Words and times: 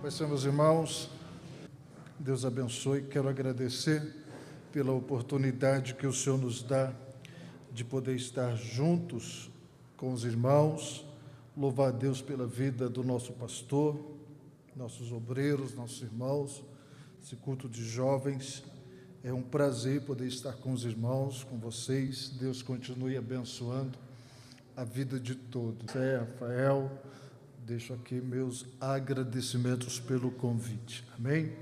Pai 0.00 0.12
Senhor, 0.12 0.28
meus 0.28 0.44
irmãos, 0.44 1.10
Deus 2.20 2.44
abençoe. 2.44 3.02
Quero 3.02 3.28
agradecer 3.28 4.00
pela 4.70 4.92
oportunidade 4.92 5.94
que 5.94 6.06
o 6.06 6.12
Senhor 6.12 6.38
nos 6.38 6.62
dá 6.62 6.92
de 7.72 7.84
poder 7.84 8.14
estar 8.14 8.54
juntos 8.54 9.50
com 9.96 10.12
os 10.12 10.22
irmãos, 10.22 11.04
louvar 11.56 11.88
a 11.88 11.90
Deus 11.90 12.22
pela 12.22 12.46
vida 12.46 12.88
do 12.88 13.02
nosso 13.02 13.32
pastor, 13.32 13.98
nossos 14.76 15.10
obreiros, 15.10 15.74
nossos 15.74 16.00
irmãos, 16.00 16.62
esse 17.20 17.34
culto 17.34 17.68
de 17.68 17.84
jovens. 17.84 18.62
É 19.24 19.32
um 19.32 19.42
prazer 19.42 20.02
poder 20.02 20.28
estar 20.28 20.52
com 20.52 20.72
os 20.72 20.84
irmãos, 20.84 21.42
com 21.42 21.58
vocês. 21.58 22.28
Deus 22.28 22.62
continue 22.62 23.16
abençoando 23.16 23.98
a 24.76 24.84
vida 24.84 25.18
de 25.18 25.34
todos. 25.34 25.92
É, 25.96 26.18
Rafael, 26.18 26.88
deixo 27.68 27.92
aqui 27.92 28.14
meus 28.14 28.64
agradecimentos 28.80 30.00
pelo 30.00 30.30
convite. 30.30 31.04
Amém? 31.18 31.52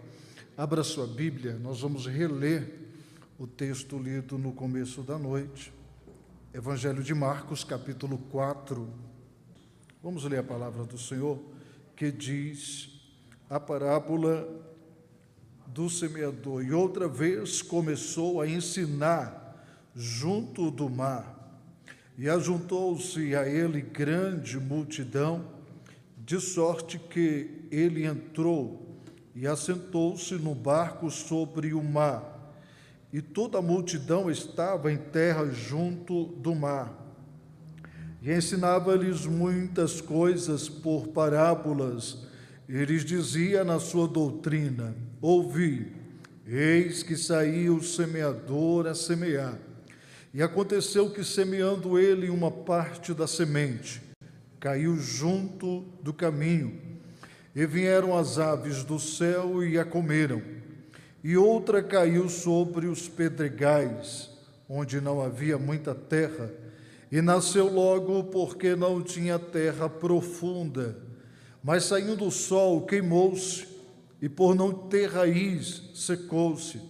Abra 0.57 0.85
sua 0.85 1.05
Bíblia, 1.05 1.55
nós 1.55 1.81
vamos 1.81 2.07
reler 2.07 2.79
o 3.37 3.45
texto 3.45 3.99
lido 3.99 4.39
no 4.39 4.53
começo 4.53 5.03
da 5.03 5.19
noite. 5.19 5.73
Evangelho 6.55 7.03
de 7.03 7.13
Marcos, 7.13 7.65
capítulo 7.65 8.19
4. 8.31 8.89
Vamos 10.01 10.23
ler 10.23 10.39
a 10.39 10.43
palavra 10.45 10.85
do 10.85 10.97
Senhor 10.97 11.43
que 11.97 12.13
diz 12.13 12.89
a 13.51 13.59
parábola 13.59 14.49
do 15.67 15.91
semeador. 15.91 16.65
E 16.65 16.71
outra 16.71 17.09
vez 17.09 17.63
começou 17.63 18.41
a 18.41 18.47
ensinar 18.47 19.61
junto 19.93 20.71
do 20.71 20.89
mar. 20.89 21.61
E 22.17 22.29
ajuntou-se 22.29 23.35
a 23.35 23.45
ele 23.49 23.81
grande 23.81 24.61
multidão, 24.61 25.56
de 26.27 26.41
sorte 26.41 26.99
que 26.99 27.69
ele 27.71 28.05
entrou 28.05 29.01
e 29.33 29.47
assentou-se 29.47 30.35
no 30.35 30.57
barco 30.57 31.09
sobre 31.09 31.73
o 31.73 31.81
mar. 31.81 32.53
E 33.13 33.23
toda 33.23 33.59
a 33.59 33.63
multidão 33.63 34.29
estava 34.29 34.93
em 34.93 34.97
terra 34.97 35.47
junto 35.47 36.25
do 36.25 36.53
mar. 36.53 36.93
E 38.21 38.33
ensinava-lhes 38.33 39.25
muitas 39.25 40.01
coisas 40.01 40.69
por 40.69 41.07
parábolas. 41.09 42.27
Eles 42.69 43.05
dizia 43.05 43.63
na 43.63 43.79
sua 43.79 44.09
doutrina: 44.09 44.97
Ouvi, 45.23 45.95
eis 46.45 47.05
que 47.05 47.17
saiu 47.17 47.77
o 47.77 47.85
semeador 47.85 48.89
a 48.89 48.97
semear. 48.97 49.57
E 50.35 50.43
aconteceu 50.43 51.09
que, 51.09 51.23
semeando 51.23 51.97
ele 51.97 52.29
uma 52.29 52.51
parte 52.51 53.15
da 53.15 53.29
semente, 53.29 54.06
caiu 54.61 54.97
junto 54.97 55.85
do 56.03 56.13
caminho, 56.13 56.81
e 57.55 57.65
vieram 57.67 58.17
as 58.17 58.39
aves 58.39 58.85
do 58.85 58.99
céu 58.99 59.65
e 59.65 59.79
a 59.79 59.85
comeram. 59.85 60.43
E 61.25 61.37
outra 61.37 61.83
caiu 61.83 62.29
sobre 62.29 62.87
os 62.87 63.09
pedregais, 63.09 64.31
onde 64.69 65.01
não 65.01 65.21
havia 65.21 65.59
muita 65.59 65.95
terra, 65.95 66.51
e 67.11 67.23
nasceu 67.23 67.73
logo 67.73 68.25
porque 68.25 68.75
não 68.77 69.03
tinha 69.03 69.39
terra 69.39 69.89
profunda. 69.89 70.99
Mas 71.63 71.85
saindo 71.85 72.27
o 72.27 72.31
sol, 72.31 72.87
queimou-se, 72.87 73.67
e 74.21 74.29
por 74.29 74.55
não 74.55 74.73
ter 74.73 75.11
raiz, 75.11 75.91
secou-se. 75.95 76.81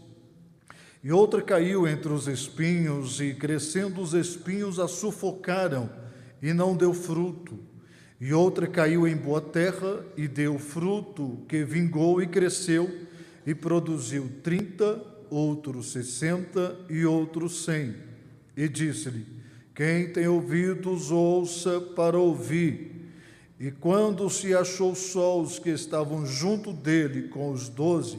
E 1.03 1.13
outra 1.13 1.41
caiu 1.41 1.87
entre 1.87 2.13
os 2.13 2.27
espinhos, 2.27 3.21
e 3.21 3.33
crescendo 3.35 4.01
os 4.01 4.13
espinhos 4.13 4.79
a 4.79 4.89
sufocaram, 4.89 5.89
e 6.43 6.53
não 6.53 6.77
deu 6.77 6.93
fruto. 6.93 7.59
E 8.21 8.33
outra 8.33 8.67
caiu 8.67 9.07
em 9.07 9.17
boa 9.17 9.41
terra, 9.41 10.05
e 10.17 10.27
deu 10.27 10.59
fruto, 10.59 11.39
que 11.49 11.65
vingou 11.65 12.23
e 12.23 12.27
cresceu, 12.27 12.91
e 13.47 13.55
produziu 13.55 14.31
trinta, 14.43 15.03
outros 15.29 15.93
sessenta 15.93 16.77
e 16.89 17.05
outros 17.05 17.65
cem. 17.65 17.95
E 18.57 18.69
disse-lhe: 18.69 19.27
Quem 19.75 20.13
tem 20.13 20.27
ouvidos, 20.27 21.11
ouça 21.11 21.81
para 21.81 22.19
ouvir. 22.19 23.11
E 23.59 23.71
quando 23.71 24.29
se 24.31 24.55
achou 24.55 24.95
só 24.95 25.41
os 25.41 25.59
que 25.59 25.71
estavam 25.71 26.27
junto 26.27 26.73
dele 26.73 27.29
com 27.29 27.51
os 27.51 27.69
doze, 27.69 28.19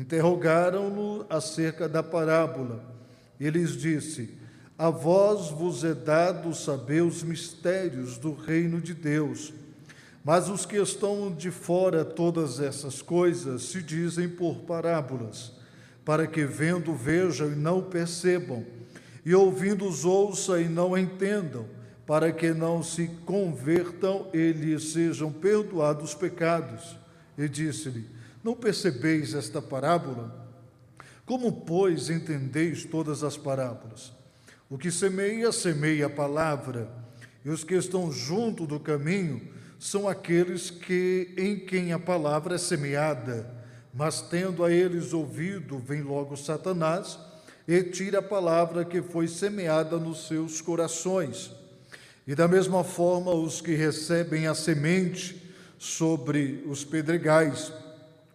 Interrogaram-no 0.00 1.26
acerca 1.28 1.86
da 1.86 2.02
parábola. 2.02 2.82
Ele 3.38 3.58
lhes 3.58 3.76
disse: 3.76 4.30
A 4.80 4.88
vós 4.88 5.50
vos 5.50 5.84
é 5.84 5.92
dado 5.92 6.54
saber 6.54 7.02
os 7.02 7.22
mistérios 7.22 8.16
do 8.16 8.32
reino 8.32 8.80
de 8.80 8.94
Deus. 8.94 9.52
Mas 10.24 10.48
os 10.48 10.64
que 10.64 10.78
estão 10.78 11.30
de 11.30 11.50
fora 11.50 12.02
todas 12.02 12.60
essas 12.60 13.02
coisas 13.02 13.64
se 13.64 13.82
dizem 13.82 14.26
por 14.26 14.60
parábolas, 14.60 15.52
para 16.02 16.26
que 16.26 16.46
vendo 16.46 16.94
vejam 16.94 17.52
e 17.52 17.56
não 17.56 17.82
percebam, 17.82 18.64
e 19.22 19.34
ouvindo 19.34 19.86
os 19.86 20.06
ouçam 20.06 20.58
e 20.58 20.66
não 20.66 20.96
entendam, 20.96 21.66
para 22.06 22.32
que 22.32 22.54
não 22.54 22.82
se 22.82 23.06
convertam 23.26 24.28
e 24.32 24.50
lhes 24.50 24.92
sejam 24.92 25.30
perdoados 25.30 26.04
os 26.04 26.14
pecados. 26.14 26.96
E 27.36 27.46
disse-lhe: 27.50 28.06
não 28.42 28.54
percebeis 28.54 29.34
esta 29.34 29.60
parábola? 29.60 30.48
Como, 31.26 31.52
pois, 31.52 32.08
entendeis 32.08 32.86
todas 32.86 33.22
as 33.22 33.36
parábolas? 33.36 34.18
O 34.70 34.78
que 34.78 34.88
semeia, 34.88 35.50
semeia 35.50 36.06
a 36.06 36.10
palavra, 36.10 36.88
e 37.44 37.50
os 37.50 37.64
que 37.64 37.74
estão 37.74 38.12
junto 38.12 38.68
do 38.68 38.78
caminho 38.78 39.42
são 39.80 40.06
aqueles 40.06 40.70
que 40.70 41.34
em 41.36 41.58
quem 41.58 41.92
a 41.92 41.98
palavra 41.98 42.54
é 42.54 42.58
semeada, 42.58 43.52
mas 43.92 44.20
tendo 44.20 44.64
a 44.64 44.70
eles 44.70 45.12
ouvido, 45.12 45.76
vem 45.76 46.02
logo 46.02 46.36
Satanás 46.36 47.18
e 47.66 47.82
tira 47.82 48.20
a 48.20 48.22
palavra 48.22 48.84
que 48.84 49.02
foi 49.02 49.26
semeada 49.26 49.98
nos 49.98 50.28
seus 50.28 50.60
corações. 50.60 51.50
E 52.24 52.36
da 52.36 52.46
mesma 52.46 52.84
forma, 52.84 53.32
os 53.32 53.60
que 53.60 53.74
recebem 53.74 54.46
a 54.46 54.54
semente 54.54 55.52
sobre 55.80 56.62
os 56.68 56.84
pedregais, 56.84 57.72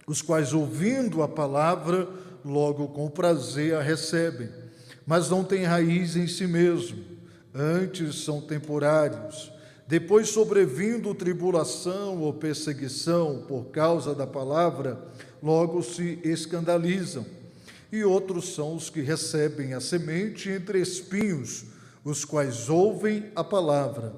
os 0.06 0.22
quais, 0.22 0.52
ouvindo 0.52 1.24
a 1.24 1.30
palavra, 1.30 2.10
logo 2.44 2.90
com 2.90 3.10
prazer 3.10 3.76
a 3.76 3.82
recebem, 3.82 4.65
mas 5.06 5.30
não 5.30 5.44
têm 5.44 5.64
raiz 5.64 6.16
em 6.16 6.28
si 6.28 6.48
mesmo, 6.48 7.04
antes 7.54 8.24
são 8.24 8.42
temporários. 8.42 9.52
Depois, 9.88 10.30
sobrevindo 10.30 11.14
tribulação 11.14 12.22
ou 12.22 12.34
perseguição 12.34 13.46
por 13.48 13.66
causa 13.66 14.16
da 14.16 14.26
palavra, 14.26 15.00
logo 15.44 15.84
se 15.84 16.20
escandalizam. 16.24 17.26
E 17.92 18.04
outros 18.04 18.56
são 18.56 18.76
os 18.76 18.90
que 18.90 19.02
recebem 19.02 19.76
a 19.76 19.80
semente 19.80 20.50
entre 20.50 20.82
espinhos, 20.82 21.66
os 22.04 22.26
quais 22.26 22.68
ouvem 22.68 23.32
a 23.36 23.44
palavra, 23.44 24.14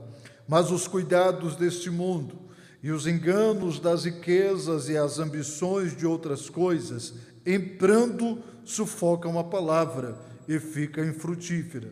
mas 0.48 0.72
os 0.72 0.88
cuidados 0.88 1.56
deste 1.56 1.90
mundo 1.90 2.48
e 2.82 2.92
os 2.92 3.06
enganos 3.06 3.80
das 3.80 4.06
riquezas 4.06 4.88
e 4.88 4.96
as 4.96 5.20
ambições 5.20 5.96
de 5.96 6.06
outras 6.06 6.50
coisas, 6.50 7.14
emprando, 7.46 8.42
sufocam 8.64 9.38
a 9.38 9.44
palavra 9.44 10.27
e 10.48 10.60
fica 10.60 11.06
infrutífera. 11.06 11.90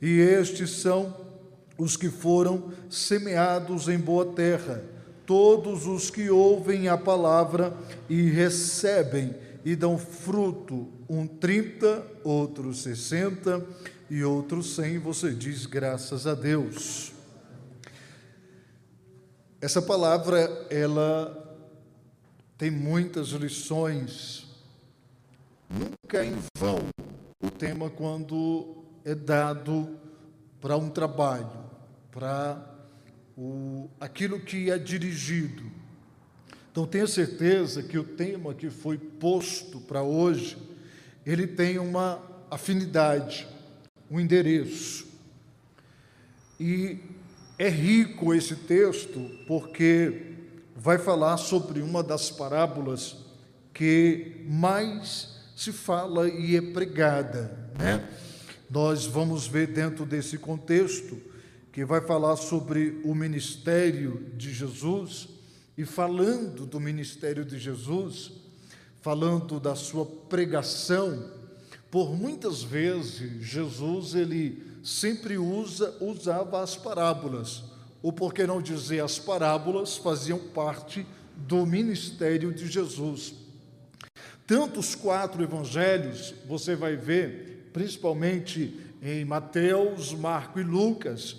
E 0.00 0.18
estes 0.18 0.70
são 0.70 1.26
os 1.78 1.96
que 1.96 2.08
foram 2.08 2.72
semeados 2.88 3.88
em 3.88 3.98
boa 3.98 4.26
terra, 4.26 4.82
todos 5.26 5.86
os 5.86 6.10
que 6.10 6.30
ouvem 6.30 6.88
a 6.88 6.96
palavra 6.96 7.76
e 8.08 8.22
recebem 8.30 9.34
e 9.64 9.74
dão 9.74 9.98
fruto, 9.98 10.88
um 11.08 11.26
trinta, 11.26 12.06
outros 12.22 12.82
sessenta 12.82 13.64
e 14.08 14.22
outros 14.22 14.74
cem. 14.74 14.98
Você 14.98 15.32
diz 15.32 15.66
graças 15.66 16.26
a 16.26 16.34
Deus. 16.34 17.12
Essa 19.60 19.82
palavra, 19.82 20.66
ela 20.70 21.42
tem 22.56 22.70
muitas 22.70 23.28
lições. 23.28 24.46
Nunca 25.68 26.18
é 26.18 26.26
em 26.26 26.36
vão 26.56 26.78
o 27.40 27.50
tema 27.50 27.90
quando 27.90 28.84
é 29.04 29.14
dado 29.14 29.98
para 30.60 30.76
um 30.76 30.88
trabalho, 30.88 31.64
para 32.10 32.60
o, 33.36 33.88
aquilo 34.00 34.40
que 34.40 34.70
é 34.70 34.78
dirigido. 34.78 35.62
Então 36.70 36.86
tenha 36.86 37.06
certeza 37.06 37.82
que 37.82 37.98
o 37.98 38.04
tema 38.04 38.54
que 38.54 38.70
foi 38.70 38.98
posto 38.98 39.80
para 39.80 40.02
hoje, 40.02 40.56
ele 41.24 41.46
tem 41.46 41.78
uma 41.78 42.22
afinidade, 42.50 43.46
um 44.10 44.18
endereço. 44.18 45.06
E 46.58 46.98
é 47.58 47.68
rico 47.68 48.34
esse 48.34 48.56
texto 48.56 49.20
porque 49.46 50.34
vai 50.74 50.98
falar 50.98 51.36
sobre 51.36 51.80
uma 51.80 52.02
das 52.02 52.30
parábolas 52.30 53.16
que 53.72 54.42
mais 54.48 55.35
se 55.56 55.72
fala 55.72 56.28
e 56.28 56.54
é 56.54 56.60
pregada, 56.60 57.70
né? 57.78 58.06
Nós 58.68 59.06
vamos 59.06 59.46
ver 59.46 59.68
dentro 59.68 60.04
desse 60.04 60.36
contexto 60.36 61.18
que 61.72 61.82
vai 61.82 62.02
falar 62.02 62.36
sobre 62.36 63.00
o 63.02 63.14
ministério 63.14 64.30
de 64.36 64.52
Jesus 64.52 65.28
e 65.78 65.86
falando 65.86 66.66
do 66.66 66.78
ministério 66.78 67.42
de 67.42 67.58
Jesus, 67.58 68.32
falando 69.00 69.58
da 69.58 69.74
sua 69.74 70.04
pregação, 70.04 71.32
por 71.90 72.14
muitas 72.14 72.62
vezes 72.62 73.42
Jesus 73.42 74.14
ele 74.14 74.62
sempre 74.84 75.38
usa 75.38 75.96
usava 76.02 76.62
as 76.62 76.76
parábolas, 76.76 77.64
ou 78.02 78.12
por 78.12 78.34
que 78.34 78.46
não 78.46 78.60
dizer 78.60 79.02
as 79.02 79.18
parábolas 79.18 79.96
faziam 79.96 80.38
parte 80.38 81.06
do 81.34 81.64
ministério 81.64 82.52
de 82.52 82.66
Jesus. 82.66 83.45
Tantos 84.46 84.94
quatro 84.94 85.42
evangelhos, 85.42 86.32
você 86.46 86.76
vai 86.76 86.94
ver, 86.94 87.68
principalmente 87.72 88.78
em 89.02 89.24
Mateus, 89.24 90.12
Marco 90.12 90.60
e 90.60 90.62
Lucas, 90.62 91.36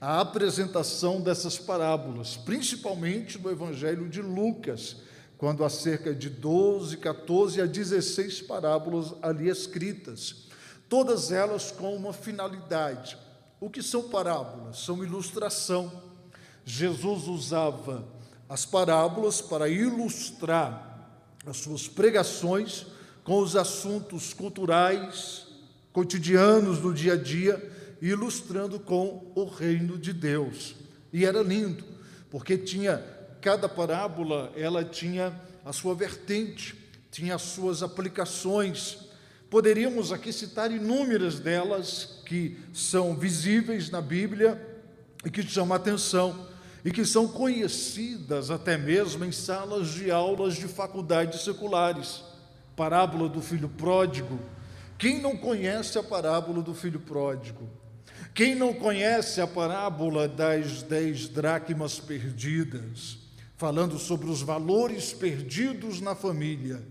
a 0.00 0.20
apresentação 0.20 1.20
dessas 1.20 1.58
parábolas, 1.58 2.36
principalmente 2.36 3.38
no 3.38 3.50
Evangelho 3.50 4.08
de 4.08 4.22
Lucas, 4.22 4.96
quando 5.36 5.64
há 5.64 5.70
cerca 5.70 6.14
de 6.14 6.30
12, 6.30 6.98
14 6.98 7.60
a 7.60 7.66
16 7.66 8.42
parábolas 8.42 9.14
ali 9.20 9.48
escritas, 9.48 10.44
todas 10.88 11.32
elas 11.32 11.72
com 11.72 11.96
uma 11.96 12.12
finalidade. 12.12 13.16
O 13.58 13.68
que 13.68 13.82
são 13.82 14.04
parábolas? 14.10 14.78
São 14.78 15.02
ilustração. 15.02 15.90
Jesus 16.64 17.26
usava 17.26 18.06
as 18.48 18.64
parábolas 18.64 19.40
para 19.40 19.68
ilustrar 19.68 20.93
as 21.46 21.58
suas 21.58 21.88
pregações 21.88 22.86
com 23.22 23.38
os 23.38 23.56
assuntos 23.56 24.32
culturais, 24.32 25.46
cotidianos 25.92 26.78
do 26.78 26.92
dia 26.92 27.14
a 27.14 27.16
dia 27.16 27.72
ilustrando 28.00 28.78
com 28.78 29.32
o 29.34 29.44
reino 29.44 29.96
de 29.96 30.12
Deus. 30.12 30.74
E 31.12 31.24
era 31.24 31.42
lindo, 31.42 31.84
porque 32.30 32.58
tinha 32.58 33.02
cada 33.40 33.68
parábola, 33.68 34.52
ela 34.56 34.84
tinha 34.84 35.34
a 35.64 35.72
sua 35.72 35.94
vertente, 35.94 36.74
tinha 37.10 37.34
as 37.34 37.42
suas 37.42 37.82
aplicações. 37.82 38.98
Poderíamos 39.48 40.12
aqui 40.12 40.32
citar 40.32 40.70
inúmeras 40.70 41.38
delas 41.38 42.20
que 42.26 42.58
são 42.72 43.16
visíveis 43.16 43.88
na 43.88 44.00
Bíblia 44.00 44.60
e 45.24 45.30
que 45.30 45.42
chamam 45.42 45.74
a 45.74 45.76
atenção 45.76 46.46
e 46.84 46.90
que 46.90 47.04
são 47.04 47.26
conhecidas 47.26 48.50
até 48.50 48.76
mesmo 48.76 49.24
em 49.24 49.32
salas 49.32 49.88
de 49.88 50.10
aulas 50.10 50.54
de 50.54 50.68
faculdades 50.68 51.42
seculares. 51.42 52.22
Parábola 52.76 53.28
do 53.28 53.40
filho 53.40 53.68
pródigo. 53.68 54.38
Quem 54.98 55.20
não 55.20 55.36
conhece 55.36 55.98
a 55.98 56.02
parábola 56.02 56.60
do 56.60 56.74
filho 56.74 57.00
pródigo? 57.00 57.68
Quem 58.34 58.54
não 58.54 58.74
conhece 58.74 59.40
a 59.40 59.46
parábola 59.46 60.28
das 60.28 60.82
dez 60.82 61.28
dracmas 61.28 62.00
perdidas, 62.00 63.18
falando 63.56 63.98
sobre 63.98 64.28
os 64.28 64.42
valores 64.42 65.12
perdidos 65.12 66.00
na 66.00 66.14
família? 66.14 66.82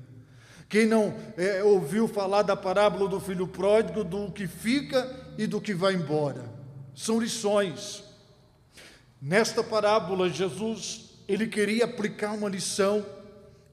Quem 0.70 0.88
não 0.88 1.14
é, 1.38 1.64
ouviu 1.64 2.08
falar 2.08 2.42
da 2.42 2.56
parábola 2.56 3.08
do 3.08 3.20
filho 3.20 3.46
pródigo, 3.46 4.04
do 4.04 4.32
que 4.32 4.48
fica 4.48 5.08
e 5.38 5.46
do 5.46 5.62
que 5.62 5.74
vai 5.74 5.94
embora? 5.94 6.46
São 6.96 7.20
lições. 7.20 8.04
Nesta 9.26 9.64
parábola, 9.64 10.30
Jesus 10.30 11.12
ele 11.30 11.48
queria 11.48 11.86
aplicar 11.86 12.34
uma 12.34 12.50
lição. 12.50 13.06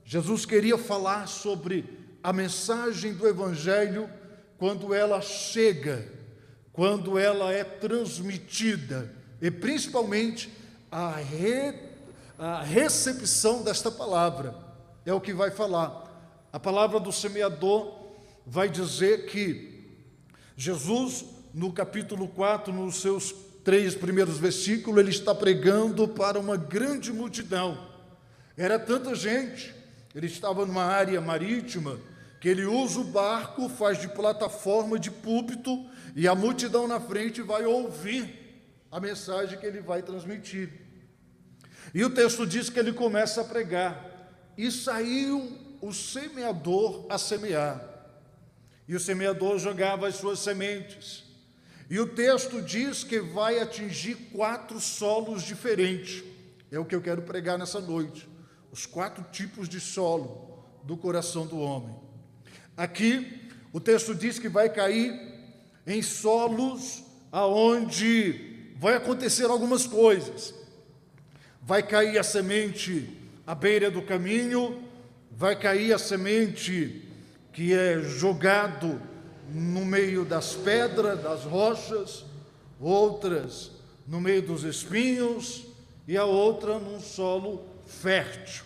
Jesus 0.05 0.47
queria 0.47 0.79
falar 0.79 1.27
sobre 1.27 1.85
a 2.23 2.33
mensagem 2.33 3.13
do 3.13 3.27
Evangelho 3.27 4.09
quando 4.57 4.95
ela 4.95 5.21
chega 5.21 6.21
quando 6.73 7.19
ela 7.19 7.53
é 7.53 7.65
transmitida, 7.65 9.13
e 9.41 9.51
principalmente 9.51 10.51
a, 10.91 11.17
re, 11.17 11.75
a 12.39 12.63
recepção 12.63 13.63
desta 13.63 13.91
palavra, 13.91 14.55
é 15.05 15.13
o 15.13 15.21
que 15.21 15.35
vai 15.35 15.51
falar. 15.51 16.09
A 16.53 16.59
palavra 16.59 16.99
do 16.99 17.13
semeador 17.13 17.99
vai 18.47 18.69
dizer 18.69 19.27
que 19.27 19.85
Jesus, 20.57 21.25
no 21.53 21.73
capítulo 21.73 22.29
4, 22.29 22.73
nos 22.73 23.01
seus 23.01 23.35
três 23.65 23.95
primeiros 23.95 24.39
versículos, 24.39 25.01
ele 25.01 25.11
está 25.11 25.35
pregando 25.35 26.09
para 26.09 26.39
uma 26.39 26.57
grande 26.57 27.13
multidão. 27.13 27.89
Era 28.57 28.79
tanta 28.79 29.15
gente, 29.15 29.75
ele 30.15 30.27
estava 30.27 30.67
numa 30.67 30.85
área 30.85 31.21
marítima, 31.21 31.99
que 32.41 32.49
ele 32.49 32.65
usa 32.65 33.01
o 33.01 33.05
barco, 33.05 33.69
faz 33.69 34.01
de 34.01 34.09
plataforma, 34.09 34.99
de 34.99 35.11
púlpito, 35.11 35.85
e 36.17 36.27
a 36.27 36.35
multidão 36.35 36.89
na 36.89 36.99
frente 36.99 37.43
vai 37.43 37.65
ouvir 37.65 38.65
a 38.91 38.99
mensagem 38.99 39.59
que 39.59 39.67
ele 39.67 39.81
vai 39.81 40.03
transmitir. 40.03 40.71
E 41.95 42.05
o 42.05 42.11
texto 42.11 42.47
diz 42.47 42.71
que 42.71 42.79
ele 42.79 42.93
começa 42.93 43.43
a 43.43 43.45
pregar, 43.45 44.09
e 44.57 44.71
saiu 44.71 45.57
o 45.81 45.93
semeador 45.93 47.07
a 47.09 47.19
semear. 47.19 47.83
E 48.87 48.95
o 48.95 49.01
semeador 49.01 49.59
jogava 49.59 50.09
as 50.09 50.17
suas 50.17 50.41
sementes. 50.41 51.30
E 51.91 51.99
o 51.99 52.07
texto 52.07 52.63
diz 52.63 53.03
que 53.03 53.19
vai 53.19 53.59
atingir 53.59 54.15
quatro 54.33 54.79
solos 54.79 55.43
diferentes. 55.43 56.23
É 56.71 56.79
o 56.79 56.85
que 56.85 56.95
eu 56.95 57.03
quero 57.03 57.23
pregar 57.23 57.59
nessa 57.59 57.81
noite. 57.81 58.29
Os 58.71 58.87
quatro 58.87 59.25
tipos 59.33 59.69
de 59.69 59.81
solo 59.81 60.65
do 60.85 60.97
coração 60.97 61.49
do 61.49 61.59
homem. 61.59 61.97
Aqui, 62.77 63.51
o 63.73 63.81
texto 63.81 64.15
diz 64.15 64.39
que 64.39 64.49
vai 64.49 64.71
cair 64.71 65.13
em 65.85 66.01
solos 66.01 67.03
aonde 67.33 68.73
vai 68.77 68.95
acontecer 68.95 69.47
algumas 69.47 69.85
coisas. 69.85 70.55
Vai 71.61 71.83
cair 71.83 72.17
a 72.19 72.23
semente 72.23 73.19
à 73.45 73.53
beira 73.53 73.91
do 73.91 74.01
caminho, 74.01 74.81
vai 75.33 75.59
cair 75.59 75.93
a 75.93 75.99
semente 75.99 77.09
que 77.53 77.73
é 77.75 78.01
jogado 78.01 79.10
no 79.53 79.85
meio 79.85 80.25
das 80.25 80.55
pedras, 80.55 81.23
das 81.23 81.45
rochas, 81.45 82.25
outras 82.81 83.71
no 84.07 84.21
meio 84.21 84.43
dos 84.43 84.65
espinhos 84.65 85.65
e 86.09 86.17
a 86.17 86.25
outra 86.25 86.79
num 86.79 87.01
solo 87.01 87.65
fértil. 87.87 88.65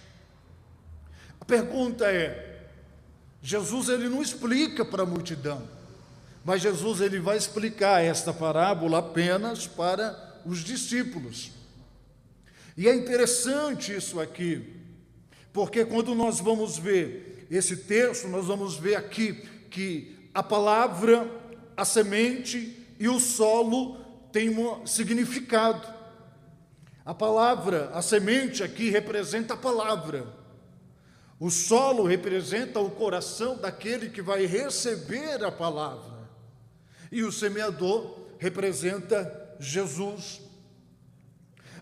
A 1.39 1.45
pergunta 1.45 2.07
é: 2.11 2.69
Jesus 3.43 3.91
ele 3.91 4.09
não 4.09 4.23
explica 4.23 4.85
para 4.85 5.03
a 5.03 5.07
multidão, 5.07 5.63
mas 6.45 6.63
Jesus 6.63 7.03
ele 7.03 7.21
vai 7.21 7.37
explicar 7.37 8.03
esta 8.03 8.33
parábola 8.33 8.99
apenas 8.99 9.67
para 9.67 10.41
os 10.47 10.61
discípulos. 10.61 11.53
E 12.77 12.89
é 12.89 12.95
interessante 12.95 13.95
isso 13.95 14.19
aqui, 14.19 14.75
porque 15.53 15.85
quando 15.85 16.15
nós 16.15 16.41
vamos 16.41 16.79
ver 16.79 17.47
esse 17.51 17.77
texto, 17.77 18.27
nós 18.29 18.47
vamos 18.47 18.77
ver 18.77 18.97
aqui 18.97 19.35
que 19.71 20.14
a 20.35 20.43
palavra, 20.43 21.31
a 21.77 21.85
semente 21.85 22.85
e 22.99 23.09
o 23.09 23.21
solo 23.21 23.97
têm 24.33 24.51
um 24.51 24.85
significado. 24.85 25.87
A 27.05 27.15
palavra, 27.15 27.91
a 27.91 28.03
semente 28.03 28.63
aqui 28.63 28.91
representa 28.91 29.55
a 29.55 29.57
palavra. 29.57 30.27
O 31.39 31.51
solo 31.51 32.05
representa 32.05 32.81
o 32.81 32.91
coração 32.91 33.57
daquele 33.57 34.11
que 34.11 34.23
vai 34.23 34.47
receber 34.47 35.45
a 35.45 35.53
palavra. 35.53 36.29
E 37.13 37.23
o 37.23 37.31
semeador 37.31 38.19
representa 38.39 39.57
Jesus. 39.61 40.41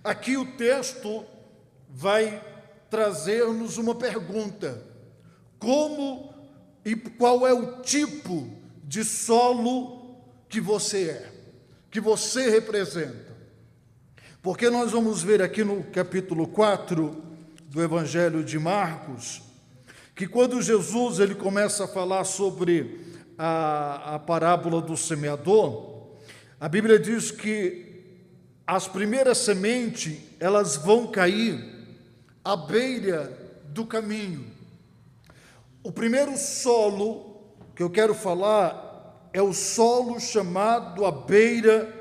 Aqui 0.04 0.37
o 0.37 0.56
texto 0.56 1.25
vai 1.88 2.42
trazer-nos 2.90 3.78
uma 3.78 3.94
pergunta: 3.94 4.82
como 5.59 6.31
e 6.84 6.96
qual 6.96 7.46
é 7.46 7.52
o 7.52 7.80
tipo 7.82 8.48
de 8.84 9.04
solo 9.04 10.16
que 10.48 10.60
você 10.60 11.10
é, 11.10 11.32
que 11.90 12.00
você 12.00 12.50
representa? 12.50 13.32
Porque 14.42 14.68
nós 14.68 14.90
vamos 14.90 15.22
ver 15.22 15.40
aqui 15.40 15.62
no 15.62 15.84
capítulo 15.84 16.48
4 16.48 17.22
do 17.66 17.82
Evangelho 17.82 18.42
de 18.42 18.58
Marcos, 18.58 19.40
que 20.14 20.26
quando 20.26 20.60
Jesus 20.60 21.20
ele 21.20 21.34
começa 21.34 21.84
a 21.84 21.88
falar 21.88 22.24
sobre 22.24 23.00
a, 23.38 24.16
a 24.16 24.18
parábola 24.18 24.82
do 24.82 24.96
semeador, 24.96 25.92
a 26.60 26.68
Bíblia 26.68 26.98
diz 26.98 27.30
que 27.30 27.92
as 28.66 28.86
primeiras 28.86 29.38
sementes 29.38 30.18
elas 30.38 30.76
vão 30.76 31.06
cair 31.06 31.64
à 32.44 32.56
beira 32.56 33.32
do 33.68 33.86
caminho. 33.86 34.51
O 35.82 35.90
primeiro 35.90 36.36
solo 36.36 37.42
que 37.74 37.82
eu 37.82 37.90
quero 37.90 38.14
falar 38.14 39.28
é 39.32 39.42
o 39.42 39.52
solo 39.52 40.20
chamado 40.20 41.04
à 41.04 41.10
beira 41.10 41.92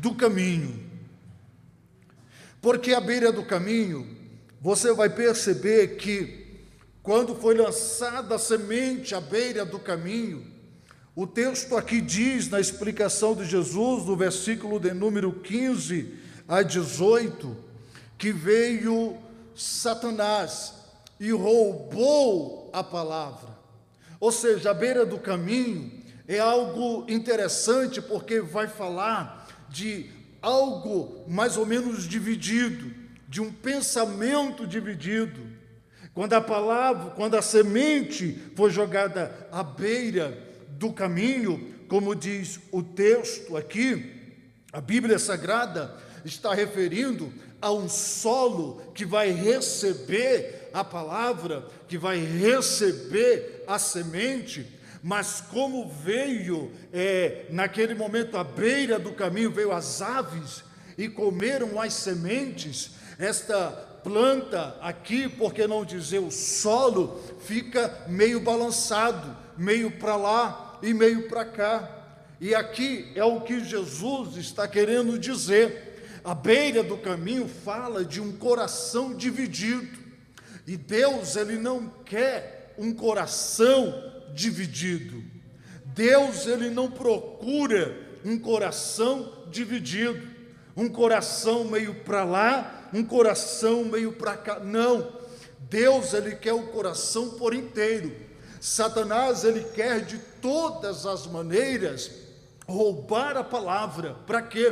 do 0.00 0.14
caminho. 0.14 0.88
Porque 2.62 2.94
à 2.94 3.00
beira 3.00 3.30
do 3.30 3.44
caminho, 3.44 4.16
você 4.60 4.92
vai 4.92 5.10
perceber 5.10 5.96
que 5.96 6.46
quando 7.02 7.34
foi 7.34 7.54
lançada 7.54 8.34
a 8.34 8.38
semente 8.38 9.14
à 9.14 9.20
beira 9.20 9.64
do 9.64 9.78
caminho, 9.78 10.46
o 11.14 11.26
texto 11.26 11.76
aqui 11.76 12.00
diz, 12.00 12.48
na 12.48 12.60
explicação 12.60 13.34
de 13.34 13.44
Jesus, 13.44 14.04
no 14.04 14.16
versículo 14.16 14.78
de 14.78 14.92
número 14.92 15.32
15 15.32 16.14
a 16.46 16.62
18, 16.62 17.56
que 18.16 18.32
veio 18.32 19.16
Satanás 19.54 20.74
e 21.18 21.30
roubou 21.32 22.57
a 22.72 22.82
palavra. 22.82 23.48
Ou 24.20 24.32
seja, 24.32 24.70
a 24.70 24.74
beira 24.74 25.06
do 25.06 25.18
caminho 25.18 25.92
é 26.26 26.38
algo 26.38 27.04
interessante 27.08 28.02
porque 28.02 28.40
vai 28.40 28.66
falar 28.66 29.46
de 29.68 30.10
algo 30.42 31.24
mais 31.28 31.56
ou 31.56 31.66
menos 31.66 32.04
dividido, 32.04 32.92
de 33.28 33.40
um 33.40 33.52
pensamento 33.52 34.66
dividido. 34.66 35.40
Quando 36.14 36.32
a 36.32 36.40
palavra, 36.40 37.10
quando 37.10 37.36
a 37.36 37.42
semente 37.42 38.36
foi 38.56 38.70
jogada 38.70 39.48
à 39.52 39.62
beira 39.62 40.36
do 40.70 40.92
caminho, 40.92 41.74
como 41.88 42.14
diz 42.14 42.60
o 42.72 42.82
texto 42.82 43.56
aqui, 43.56 44.18
a 44.72 44.80
Bíblia 44.80 45.18
Sagrada 45.18 45.96
está 46.24 46.52
referindo 46.52 47.32
a 47.60 47.72
um 47.72 47.88
solo 47.88 48.82
que 48.94 49.04
vai 49.04 49.30
receber 49.30 50.57
a 50.72 50.84
palavra, 50.84 51.66
que 51.86 51.98
vai 51.98 52.18
receber 52.18 53.64
a 53.66 53.78
semente, 53.78 54.66
mas 55.02 55.40
como 55.40 55.88
veio 55.88 56.70
é, 56.92 57.46
naquele 57.50 57.94
momento 57.94 58.36
à 58.36 58.44
beira 58.44 58.98
do 58.98 59.12
caminho, 59.12 59.50
veio 59.50 59.72
as 59.72 60.02
aves 60.02 60.64
e 60.96 61.08
comeram 61.08 61.80
as 61.80 61.94
sementes, 61.94 62.90
esta 63.18 63.70
planta 64.02 64.76
aqui, 64.80 65.28
por 65.28 65.52
que 65.52 65.66
não 65.66 65.84
dizer 65.84 66.18
o 66.18 66.30
solo, 66.30 67.20
fica 67.40 68.06
meio 68.08 68.40
balançado, 68.40 69.36
meio 69.56 69.90
para 69.90 70.16
lá 70.16 70.78
e 70.82 70.94
meio 70.94 71.28
para 71.28 71.44
cá. 71.44 71.98
E 72.40 72.54
aqui 72.54 73.10
é 73.14 73.24
o 73.24 73.40
que 73.40 73.64
Jesus 73.64 74.36
está 74.36 74.68
querendo 74.68 75.18
dizer. 75.18 76.20
A 76.24 76.34
beira 76.34 76.82
do 76.82 76.96
caminho 76.96 77.48
fala 77.48 78.04
de 78.04 78.20
um 78.20 78.32
coração 78.32 79.14
dividido. 79.14 79.97
E 80.68 80.76
Deus, 80.76 81.34
ele 81.34 81.56
não 81.56 81.88
quer 82.04 82.74
um 82.76 82.92
coração 82.92 84.12
dividido. 84.34 85.24
Deus 85.86 86.46
ele 86.46 86.68
não 86.68 86.90
procura 86.90 87.98
um 88.22 88.38
coração 88.38 89.46
dividido, 89.50 90.28
um 90.76 90.86
coração 90.86 91.64
meio 91.64 91.94
para 91.94 92.22
lá, 92.22 92.90
um 92.92 93.02
coração 93.02 93.86
meio 93.86 94.12
para 94.12 94.36
cá. 94.36 94.60
Não. 94.60 95.10
Deus 95.70 96.12
ele 96.12 96.36
quer 96.36 96.52
o 96.52 96.66
coração 96.66 97.30
por 97.30 97.54
inteiro. 97.54 98.14
Satanás 98.60 99.44
ele 99.44 99.64
quer 99.74 100.02
de 100.04 100.18
todas 100.18 101.06
as 101.06 101.26
maneiras 101.26 102.10
roubar 102.66 103.38
a 103.38 103.42
palavra. 103.42 104.16
Para 104.26 104.42
quê? 104.42 104.70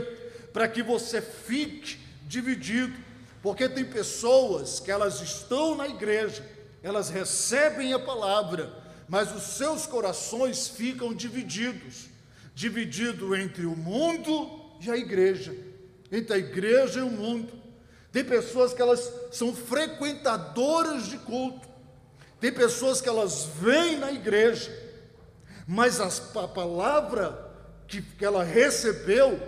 Para 0.53 0.69
que 0.69 0.83
você 0.83 1.23
fique 1.23 1.99
dividido. 2.29 3.06
Porque 3.43 3.69
tem 3.69 3.85
pessoas 3.85 4.81
que 4.81 4.91
elas 4.91 5.21
estão 5.21 5.75
na 5.75 5.89
igreja, 5.89 6.45
elas 6.83 7.09
recebem 7.09 7.93
a 7.93 7.99
palavra, 7.99 8.73
mas 9.09 9.35
os 9.35 9.43
seus 9.43 9.87
corações 9.87 10.69
ficam 10.69 11.15
divididos 11.15 12.17
dividido 12.57 13.37
entre 13.37 13.67
o 13.67 13.77
mundo 13.77 14.51
e 14.81 14.91
a 14.91 14.97
igreja, 14.97 15.55
entre 16.11 16.35
a 16.35 16.39
igreja 16.39 17.01
e 17.01 17.03
o 17.03 17.11
mundo. 17.11 17.53
Tem 18.11 18.25
pessoas 18.25 18.73
que 18.73 18.81
elas 18.81 19.13
são 19.31 19.55
frequentadoras 19.55 21.07
de 21.07 21.19
culto, 21.19 21.69
tem 22.41 22.51
pessoas 22.51 23.03
que 23.03 23.11
elas 23.11 23.45
vêm 23.61 23.99
na 23.99 24.11
igreja, 24.11 24.75
mas 25.69 26.01
a 26.01 26.49
palavra 26.49 27.47
que, 27.87 28.03
ela 28.23 28.43
recebeu, 28.43 29.39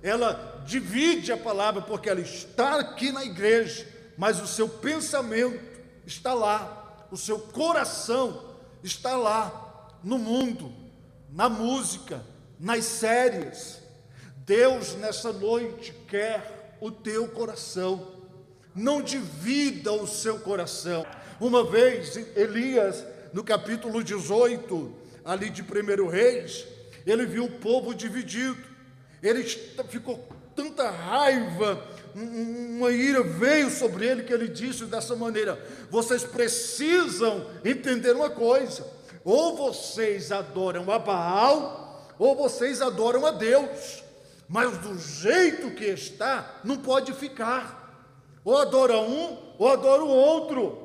ela 0.00 0.51
divide 0.64 1.32
a 1.32 1.36
palavra, 1.36 1.82
porque 1.82 2.08
ela 2.08 2.20
está 2.20 2.80
aqui 2.80 3.12
na 3.12 3.24
igreja, 3.24 3.86
mas 4.16 4.40
o 4.40 4.46
seu 4.46 4.68
pensamento 4.68 5.60
está 6.06 6.34
lá, 6.34 7.06
o 7.10 7.16
seu 7.16 7.38
coração 7.38 8.56
está 8.82 9.16
lá, 9.16 9.90
no 10.02 10.18
mundo, 10.18 10.72
na 11.30 11.48
música, 11.48 12.24
nas 12.58 12.84
séries. 12.84 13.78
Deus 14.44 14.94
nessa 14.94 15.32
noite 15.32 15.94
quer 16.08 16.76
o 16.80 16.90
teu 16.90 17.28
coração. 17.28 18.08
Não 18.74 19.02
divida 19.02 19.92
o 19.92 20.06
seu 20.06 20.40
coração. 20.40 21.06
Uma 21.40 21.64
vez, 21.64 22.16
Elias, 22.36 23.04
no 23.32 23.44
capítulo 23.44 24.02
18, 24.02 24.92
ali 25.24 25.50
de 25.50 25.62
1 25.62 26.08
Reis, 26.08 26.66
ele 27.06 27.26
viu 27.26 27.44
o 27.44 27.58
povo 27.60 27.94
dividido. 27.94 28.72
Ele 29.22 29.44
ficou 29.88 30.26
tanta 30.54 30.90
raiva, 30.90 31.82
uma 32.14 32.90
ira 32.90 33.22
veio 33.22 33.70
sobre 33.70 34.06
ele 34.06 34.22
que 34.22 34.32
ele 34.32 34.48
disse 34.48 34.84
dessa 34.84 35.16
maneira: 35.16 35.58
vocês 35.90 36.24
precisam 36.24 37.46
entender 37.64 38.12
uma 38.14 38.30
coisa, 38.30 38.86
ou 39.24 39.56
vocês 39.56 40.30
adoram 40.30 40.90
a 40.90 40.98
Baal, 40.98 42.12
ou 42.18 42.36
vocês 42.36 42.82
adoram 42.82 43.24
a 43.26 43.30
Deus, 43.30 44.02
mas 44.48 44.76
do 44.78 44.98
jeito 44.98 45.70
que 45.70 45.84
está, 45.84 46.60
não 46.62 46.76
pode 46.76 47.12
ficar, 47.12 48.10
ou 48.44 48.58
adora 48.58 48.98
um, 48.98 49.38
ou 49.58 49.68
adora 49.68 50.02
o 50.02 50.08
outro. 50.08 50.82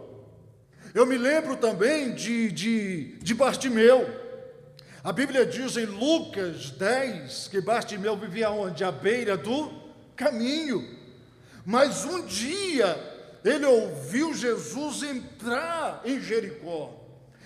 Eu 0.93 1.05
me 1.05 1.17
lembro 1.17 1.57
também 1.57 2.15
de, 2.15 2.51
de, 2.51 3.17
de 3.17 3.33
Bartimeu. 3.36 4.16
A 5.04 5.12
Bíblia 5.12 5.46
diz 5.46 5.77
em 5.77 5.86
Lucas 5.86 6.72
10 6.72 7.50
que 7.50 7.62
Bartimeu 7.62 8.18
vivia 8.18 8.50
onde? 8.50 8.84
À 8.84 8.92
beira 8.92 9.38
do 9.38 9.72
caminho. 10.16 10.98
Mas 11.66 12.04
um 12.06 12.25
dia 12.25 12.98
ele 13.44 13.66
ouviu 13.66 14.34
Jesus 14.34 15.04
entrar 15.04 16.01
em 16.04 16.20
Jericó. 16.20 16.94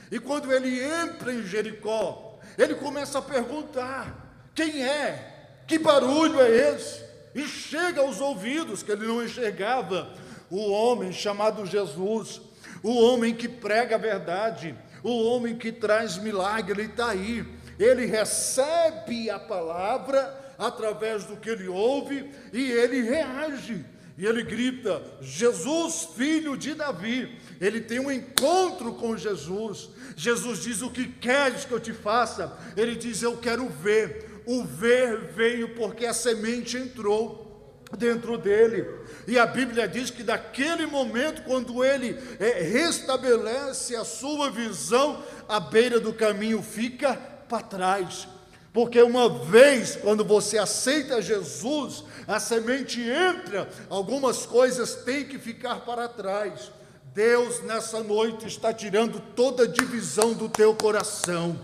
E 0.09 0.19
quando 0.19 0.51
ele 0.51 0.81
entra 0.83 1.33
em 1.33 1.43
Jericó, 1.43 2.39
ele 2.57 2.75
começa 2.75 3.19
a 3.19 3.21
perguntar: 3.21 4.49
quem 4.55 4.83
é? 4.83 5.63
Que 5.67 5.77
barulho 5.77 6.39
é 6.41 6.49
esse? 6.73 7.03
E 7.33 7.47
chega 7.47 8.01
aos 8.01 8.19
ouvidos 8.19 8.83
que 8.83 8.91
ele 8.91 9.07
não 9.07 9.23
enxergava 9.23 10.13
o 10.49 10.69
homem 10.69 11.13
chamado 11.13 11.65
Jesus, 11.65 12.41
o 12.83 12.93
homem 12.93 13.33
que 13.33 13.47
prega 13.47 13.95
a 13.95 13.99
verdade, 13.99 14.75
o 15.03 15.25
homem 15.25 15.57
que 15.57 15.71
traz 15.71 16.17
milagre, 16.17 16.81
ele 16.81 16.89
está 16.89 17.09
aí. 17.09 17.45
Ele 17.79 18.05
recebe 18.05 19.29
a 19.29 19.39
palavra 19.39 20.39
através 20.57 21.25
do 21.25 21.35
que 21.35 21.49
ele 21.49 21.67
ouve 21.67 22.29
e 22.53 22.71
ele 22.71 23.01
reage. 23.01 23.83
E 24.17 24.25
ele 24.25 24.43
grita: 24.43 25.01
Jesus, 25.19 26.09
filho 26.15 26.55
de 26.55 26.75
Davi. 26.75 27.37
Ele 27.59 27.81
tem 27.81 27.99
um 27.99 28.11
encontro 28.11 28.93
com 28.93 29.17
Jesus. 29.17 29.89
Jesus 30.15 30.61
diz: 30.61 30.81
O 30.81 30.91
que 30.91 31.07
queres 31.07 31.65
que 31.65 31.71
eu 31.71 31.79
te 31.79 31.93
faça? 31.93 32.55
Ele 32.77 32.95
diz: 32.95 33.21
Eu 33.23 33.37
quero 33.37 33.67
ver. 33.67 34.29
O 34.45 34.63
ver 34.63 35.31
veio 35.35 35.75
porque 35.75 36.05
a 36.05 36.13
semente 36.13 36.75
entrou 36.77 37.83
dentro 37.97 38.37
dele. 38.37 38.85
E 39.27 39.37
a 39.37 39.45
Bíblia 39.45 39.87
diz 39.87 40.09
que 40.09 40.23
daquele 40.23 40.85
momento, 40.85 41.43
quando 41.43 41.83
ele 41.83 42.17
é, 42.39 42.61
restabelece 42.61 43.95
a 43.95 44.03
sua 44.03 44.49
visão, 44.49 45.23
a 45.47 45.59
beira 45.59 45.99
do 45.99 46.13
caminho 46.13 46.61
fica 46.61 47.15
para 47.47 47.61
trás. 47.63 48.27
Porque 48.73 49.01
uma 49.01 49.27
vez, 49.29 49.97
quando 49.97 50.23
você 50.23 50.57
aceita 50.57 51.21
Jesus, 51.21 52.05
a 52.27 52.39
semente 52.39 53.01
entra, 53.01 53.67
algumas 53.89 54.45
coisas 54.45 54.95
têm 54.95 55.25
que 55.25 55.37
ficar 55.37 55.81
para 55.81 56.07
trás. 56.07 56.71
Deus, 57.13 57.61
nessa 57.63 58.01
noite, 58.01 58.47
está 58.47 58.73
tirando 58.73 59.19
toda 59.35 59.67
divisão 59.67 60.33
do 60.33 60.47
teu 60.47 60.73
coração. 60.73 61.59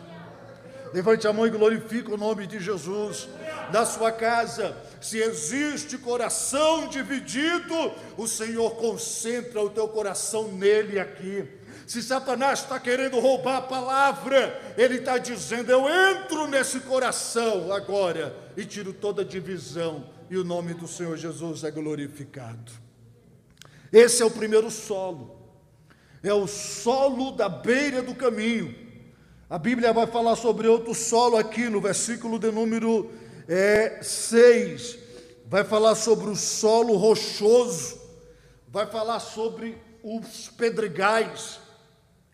Levante 0.94 1.26
a 1.28 1.32
mão 1.32 1.48
e 1.48 1.50
glorifique 1.50 2.12
o 2.12 2.18
nome 2.18 2.46
de 2.46 2.60
Jesus. 2.60 3.30
Na 3.72 3.86
sua 3.86 4.12
casa, 4.12 4.76
se 5.02 5.18
existe 5.18 5.98
coração 5.98 6.88
dividido, 6.88 7.92
o 8.18 8.28
Senhor 8.28 8.72
concentra 8.76 9.62
o 9.62 9.70
teu 9.70 9.88
coração 9.88 10.50
nele 10.50 11.00
aqui. 11.00 11.48
Se 11.86 12.02
Satanás 12.04 12.60
está 12.60 12.80
querendo 12.80 13.20
roubar 13.20 13.58
a 13.58 13.62
palavra, 13.62 14.60
ele 14.78 14.98
está 14.98 15.18
dizendo: 15.18 15.72
Eu 15.72 15.88
entro 15.88 16.48
nesse 16.48 16.82
coração 16.82 17.72
agora 17.72 18.36
e 18.58 18.66
tiro 18.66 18.92
toda 18.92 19.24
divisão, 19.24 20.10
e 20.30 20.38
o 20.38 20.44
nome 20.44 20.74
do 20.74 20.88
Senhor 20.88 21.16
Jesus 21.16 21.64
é 21.64 21.72
glorificado. 21.72 22.72
Esse 23.92 24.22
é 24.22 24.26
o 24.26 24.32
primeiro 24.32 24.70
solo, 24.70 25.40
é 26.22 26.34
o 26.34 26.46
solo 26.46 27.32
da 27.32 27.48
beira 27.48 28.02
do 28.02 28.14
caminho. 28.14 28.76
A 29.50 29.58
Bíblia 29.58 29.94
vai 29.94 30.06
falar 30.06 30.36
sobre 30.36 30.68
outro 30.68 30.94
solo 30.94 31.38
aqui 31.38 31.70
no 31.70 31.80
versículo 31.80 32.38
de 32.38 32.52
número 32.52 33.10
é, 33.48 34.02
6. 34.02 34.98
Vai 35.46 35.64
falar 35.64 35.96
sobre 35.96 36.30
o 36.30 36.36
solo 36.36 36.98
rochoso, 36.98 38.02
vai 38.68 38.86
falar 38.86 39.20
sobre 39.20 39.78
os 40.04 40.50
pedregais. 40.50 41.60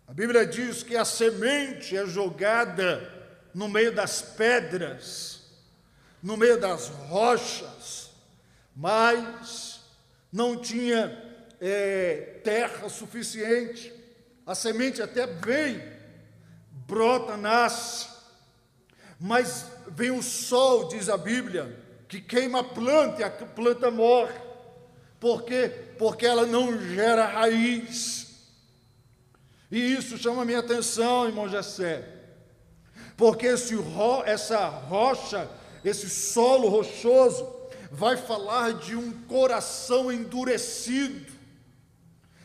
A 0.08 0.14
Bíblia 0.14 0.46
diz 0.46 0.84
que 0.84 0.98
a 0.98 1.06
semente 1.06 1.96
é 1.96 2.06
jogada 2.06 3.12
no 3.54 3.70
meio 3.70 3.94
das 3.94 4.22
pedras, 4.22 5.44
no 6.22 6.36
meio 6.36 6.60
das 6.60 6.88
rochas, 6.88 8.10
mas 8.76 9.82
não 10.32 10.60
tinha 10.60 11.16
é, 11.62 12.40
terra 12.44 12.90
suficiente, 12.90 13.94
a 14.46 14.56
semente 14.56 15.02
até 15.02 15.28
vem, 15.28 15.82
brota, 16.88 17.38
nasce, 17.38 18.08
mas 19.26 19.68
vem 19.88 20.12
o 20.12 20.22
sol, 20.22 20.90
diz 20.90 21.08
a 21.08 21.16
Bíblia, 21.16 21.80
que 22.10 22.20
queima 22.20 22.60
a 22.60 22.64
planta 22.64 23.22
e 23.22 23.24
a 23.24 23.30
planta 23.30 23.90
morre. 23.90 24.38
Por 25.18 25.44
quê? 25.44 25.70
Porque 25.98 26.26
ela 26.26 26.46
não 26.46 26.78
gera 26.78 27.28
raiz. 27.28 28.50
E 29.72 29.80
isso 29.94 30.18
chama 30.18 30.42
a 30.42 30.46
minha 30.46 30.60
atenção, 30.60 31.26
irmão 31.26 31.48
Jessé. 31.48 32.06
Porque 33.16 33.46
esse 33.46 33.74
ro, 33.76 34.24
essa 34.26 34.68
rocha, 34.68 35.50
esse 35.86 36.10
solo 36.10 36.68
rochoso, 36.68 37.50
vai 37.90 38.18
falar 38.18 38.74
de 38.74 38.94
um 38.94 39.14
coração 39.24 40.12
endurecido, 40.12 41.32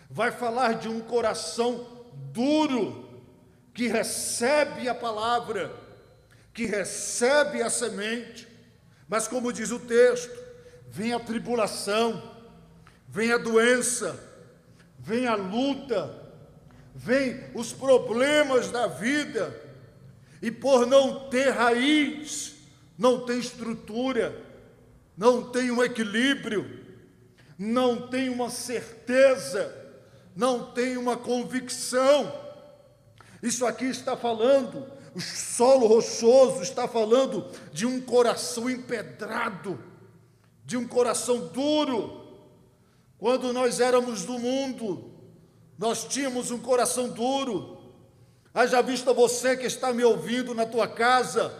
vai 0.08 0.30
falar 0.30 0.75
de 0.75 0.88
um 0.88 1.00
coração 1.00 1.85
duro, 2.32 3.04
que 3.75 3.88
recebe 3.88 4.88
a 4.88 4.94
palavra, 4.94 5.88
que 6.59 6.67
recebe 6.67 7.62
a 7.62 7.71
semente, 7.71 8.49
mas 9.09 9.29
como 9.29 9.53
diz 9.53 9.71
o 9.71 9.79
texto, 9.79 10.37
vem 10.88 11.12
a 11.12 11.21
tribulação, 11.21 12.35
vem 13.07 13.31
a 13.31 13.38
doença, 13.38 14.19
vem 14.99 15.29
a 15.29 15.37
luta, 15.37 16.12
vem 16.93 17.45
os 17.55 17.73
problemas 17.73 18.73
da 18.73 18.88
vida, 18.88 19.57
e 20.43 20.50
por 20.50 20.85
não 20.85 21.29
ter 21.29 21.50
raiz, 21.50 22.57
não 22.99 23.25
tem 23.25 23.38
estrutura, 23.38 24.37
não 25.17 25.53
tem 25.53 25.71
um 25.71 25.81
equilíbrio, 25.81 26.85
não 27.57 28.09
tem 28.09 28.29
uma 28.31 28.50
certeza, 28.50 29.73
não 30.35 30.73
tem 30.73 30.97
uma 30.97 31.17
convicção. 31.17 32.35
Isso 33.41 33.65
aqui 33.65 33.85
está 33.85 34.17
falando, 34.17 34.98
o 35.19 35.21
solo 35.21 35.89
rochoso 35.89 36.63
está 36.63 36.87
falando 36.87 37.51
de 37.73 37.85
um 37.85 38.01
coração 38.01 38.71
empedrado, 38.71 39.77
de 40.65 40.77
um 40.77 40.87
coração 40.87 41.49
duro. 41.49 42.25
Quando 43.19 43.53
nós 43.53 43.81
éramos 43.81 44.25
do 44.25 44.39
mundo, 44.39 45.11
nós 45.77 46.05
tínhamos 46.05 46.53
um 46.53 46.59
coração 46.59 47.09
duro. 47.09 47.79
Haja 48.55 48.81
vista 48.81 49.13
você 49.13 49.57
que 49.57 49.67
está 49.67 49.93
me 49.93 50.05
ouvindo 50.05 50.55
na 50.55 50.65
tua 50.65 50.87
casa, 50.87 51.53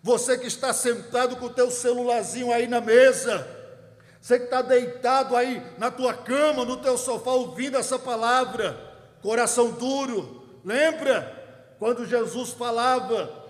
você 0.00 0.38
que 0.38 0.46
está 0.46 0.72
sentado 0.72 1.34
com 1.38 1.46
o 1.46 1.52
teu 1.52 1.72
celularzinho 1.72 2.52
aí 2.52 2.68
na 2.68 2.80
mesa, 2.80 3.48
você 4.20 4.38
que 4.38 4.44
está 4.44 4.62
deitado 4.62 5.34
aí 5.34 5.60
na 5.76 5.90
tua 5.90 6.14
cama, 6.14 6.64
no 6.64 6.76
teu 6.76 6.96
sofá, 6.96 7.32
ouvindo 7.32 7.76
essa 7.76 7.98
palavra, 7.98 8.78
coração 9.22 9.72
duro, 9.72 10.60
lembra 10.64 11.45
quando 11.78 12.06
Jesus 12.06 12.50
falava, 12.50 13.44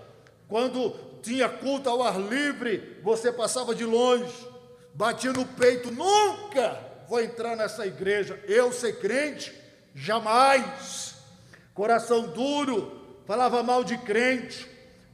quando 0.47 0.93
tinha 1.21 1.49
culto 1.49 1.89
ao 1.89 2.03
ar 2.03 2.19
livre, 2.19 2.99
você 3.03 3.31
passava 3.31 3.75
de 3.75 3.85
longe, 3.85 4.47
batia 4.93 5.33
no 5.33 5.45
peito, 5.45 5.91
nunca 5.91 6.79
vou 7.07 7.21
entrar 7.21 7.55
nessa 7.55 7.85
igreja, 7.85 8.41
eu 8.47 8.71
ser 8.71 8.99
crente, 8.99 9.53
jamais. 9.95 11.15
Coração 11.73 12.27
duro, 12.29 13.19
falava 13.25 13.63
mal 13.63 13.83
de 13.83 13.97
crente, 13.97 14.67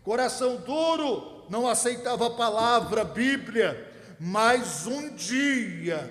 coração 0.03 0.57
duro, 0.57 1.45
não 1.49 1.67
aceitava 1.67 2.27
a 2.27 2.31
palavra, 2.31 3.03
Bíblia, 3.03 3.91
mas 4.19 4.87
um 4.87 5.13
dia 5.15 6.09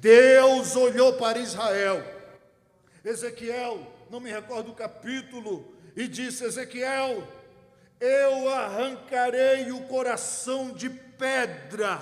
Deus 0.00 0.76
olhou 0.76 1.14
para 1.14 1.38
Israel. 1.38 2.04
Ezequiel, 3.04 3.86
não 4.10 4.20
me 4.20 4.30
recordo 4.30 4.70
o 4.70 4.74
capítulo, 4.74 5.73
e 5.96 6.08
disse: 6.08 6.44
Ezequiel, 6.44 7.26
eu 8.00 8.48
arrancarei 8.48 9.70
o 9.72 9.82
coração 9.82 10.72
de 10.72 10.90
pedra, 10.90 12.00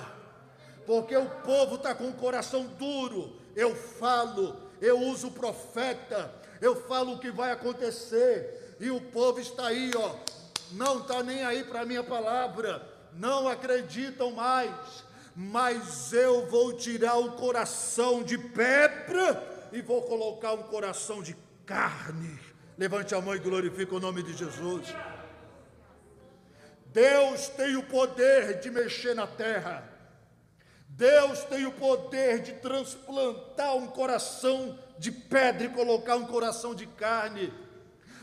porque 0.85 1.15
o 1.15 1.29
povo 1.29 1.75
está 1.75 1.93
com 1.93 2.09
o 2.09 2.13
coração 2.13 2.65
duro. 2.65 3.39
Eu 3.55 3.75
falo, 3.75 4.55
eu 4.81 4.99
uso 4.99 5.27
o 5.27 5.31
profeta, 5.31 6.33
eu 6.59 6.75
falo 6.87 7.13
o 7.13 7.19
que 7.19 7.31
vai 7.31 7.51
acontecer, 7.51 8.75
e 8.79 8.89
o 8.89 8.99
povo 8.99 9.39
está 9.39 9.67
aí, 9.67 9.91
ó, 9.95 10.15
não 10.71 10.99
está 10.99 11.21
nem 11.21 11.43
aí 11.43 11.63
para 11.63 11.81
a 11.81 11.85
minha 11.85 12.03
palavra, 12.03 12.85
não 13.13 13.47
acreditam 13.47 14.31
mais, 14.31 15.03
mas 15.35 16.11
eu 16.11 16.47
vou 16.47 16.73
tirar 16.73 17.17
o 17.17 17.33
coração 17.33 18.23
de 18.23 18.37
pedra 18.37 19.69
e 19.71 19.81
vou 19.81 20.01
colocar 20.01 20.53
um 20.53 20.63
coração 20.63 21.21
de 21.21 21.35
carne. 21.65 22.52
Levante 22.77 23.13
a 23.13 23.21
mão 23.21 23.35
e 23.35 23.39
glorifique 23.39 23.93
o 23.93 23.99
nome 23.99 24.23
de 24.23 24.33
Jesus. 24.33 24.93
Deus 26.87 27.47
tem 27.49 27.75
o 27.75 27.83
poder 27.83 28.59
de 28.59 28.69
mexer 28.69 29.15
na 29.15 29.27
terra. 29.27 29.89
Deus 30.87 31.43
tem 31.45 31.65
o 31.65 31.71
poder 31.71 32.41
de 32.41 32.53
transplantar 32.53 33.75
um 33.75 33.87
coração 33.87 34.77
de 34.99 35.11
pedra 35.11 35.65
e 35.65 35.69
colocar 35.69 36.15
um 36.15 36.25
coração 36.25 36.75
de 36.75 36.85
carne. 36.85 37.51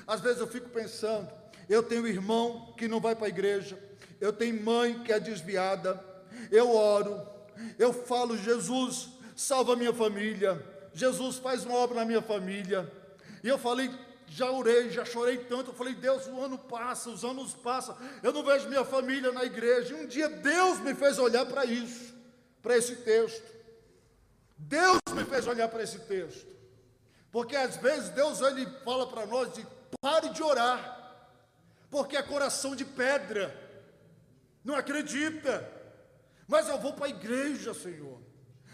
Às 0.06 0.20
vezes 0.20 0.40
eu 0.40 0.46
fico 0.46 0.68
pensando, 0.68 1.28
eu 1.68 1.82
tenho 1.82 2.06
irmão 2.06 2.72
que 2.76 2.88
não 2.88 3.00
vai 3.00 3.14
para 3.14 3.26
a 3.26 3.28
igreja. 3.28 3.78
Eu 4.20 4.32
tenho 4.32 4.62
mãe 4.62 5.02
que 5.02 5.12
é 5.12 5.18
desviada. 5.18 6.02
Eu 6.50 6.74
oro. 6.74 7.20
Eu 7.78 7.92
falo, 7.92 8.36
Jesus, 8.36 9.08
salva 9.34 9.74
minha 9.76 9.92
família. 9.92 10.64
Jesus 10.92 11.38
faz 11.38 11.64
uma 11.64 11.76
obra 11.76 11.96
na 11.96 12.04
minha 12.04 12.22
família. 12.22 12.90
E 13.42 13.48
eu 13.48 13.58
falei, 13.58 13.90
já 14.30 14.50
orei, 14.50 14.90
já 14.90 15.04
chorei 15.04 15.38
tanto. 15.38 15.70
Eu 15.70 15.74
falei, 15.74 15.94
Deus, 15.94 16.26
o 16.26 16.40
ano 16.40 16.56
passa, 16.56 17.10
os 17.10 17.24
anos 17.24 17.52
passam. 17.52 17.96
Eu 18.22 18.32
não 18.32 18.42
vejo 18.42 18.68
minha 18.68 18.84
família 18.84 19.30
na 19.32 19.44
igreja. 19.44 19.94
E 19.94 20.02
um 20.02 20.06
dia 20.06 20.28
Deus 20.28 20.78
me 20.80 20.94
fez 20.94 21.18
olhar 21.18 21.44
para 21.44 21.64
isso, 21.66 22.14
para 22.62 22.76
esse 22.76 22.96
texto. 22.96 23.50
Deus 24.56 24.98
me 25.12 25.24
fez 25.24 25.46
olhar 25.46 25.68
para 25.68 25.82
esse 25.82 25.98
texto. 25.98 26.48
Porque 27.30 27.54
às 27.56 27.76
vezes 27.76 28.10
Deus 28.10 28.40
ele 28.40 28.66
fala 28.84 29.06
para 29.06 29.26
nós 29.26 29.52
de 29.52 29.66
pare 30.00 30.30
de 30.30 30.42
orar 30.42 31.00
porque 31.90 32.16
é 32.16 32.22
coração 32.22 32.76
de 32.76 32.84
pedra, 32.84 33.54
não 34.64 34.76
acredita. 34.76 35.68
Mas 36.46 36.68
eu 36.68 36.78
vou 36.78 36.92
para 36.92 37.06
a 37.06 37.10
igreja, 37.10 37.74
Senhor. 37.74 38.18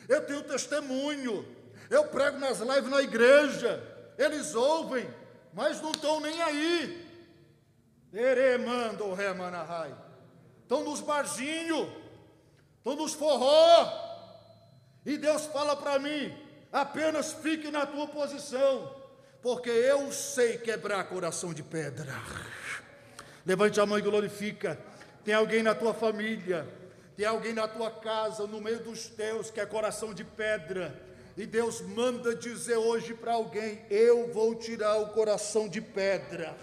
Eu 0.08 0.24
tenho 0.24 0.42
testemunho. 0.42 1.46
Eu 1.90 2.04
prego 2.08 2.38
nas 2.38 2.58
lives 2.58 2.90
na 2.90 3.02
igreja. 3.02 3.82
Eles 4.18 4.54
ouvem, 4.54 5.08
mas 5.56 5.80
não 5.80 5.90
estão 5.90 6.20
nem 6.20 6.42
aí. 6.42 7.02
Eremando 8.12 9.14
remanahai. 9.14 9.96
Estão 10.62 10.84
nos 10.84 11.00
barzinhos, 11.00 11.88
estão 12.76 12.94
nos 12.94 13.14
forró. 13.14 14.04
E 15.06 15.16
Deus 15.16 15.46
fala 15.46 15.74
para 15.74 15.98
mim: 15.98 16.36
apenas 16.70 17.32
fique 17.32 17.70
na 17.70 17.86
tua 17.86 18.06
posição, 18.06 18.94
porque 19.40 19.70
eu 19.70 20.12
sei 20.12 20.58
quebrar 20.58 21.04
coração 21.04 21.54
de 21.54 21.62
pedra. 21.62 22.12
Levante 23.46 23.80
a 23.80 23.86
mão 23.86 23.98
e 23.98 24.02
glorifica. 24.02 24.78
Tem 25.24 25.32
alguém 25.32 25.62
na 25.62 25.74
tua 25.74 25.94
família, 25.94 26.68
tem 27.16 27.24
alguém 27.24 27.54
na 27.54 27.66
tua 27.66 27.90
casa, 27.90 28.46
no 28.46 28.60
meio 28.60 28.80
dos 28.80 29.06
teus, 29.06 29.50
que 29.50 29.58
é 29.58 29.64
coração 29.64 30.12
de 30.12 30.22
pedra. 30.22 31.05
E 31.36 31.44
Deus 31.44 31.80
manda 31.80 32.34
dizer 32.34 32.76
hoje 32.76 33.14
para 33.14 33.34
alguém: 33.34 33.80
Eu 33.90 34.32
vou 34.32 34.54
tirar 34.54 34.96
o 34.96 35.08
coração 35.08 35.68
de 35.68 35.80
pedra. 35.80 36.56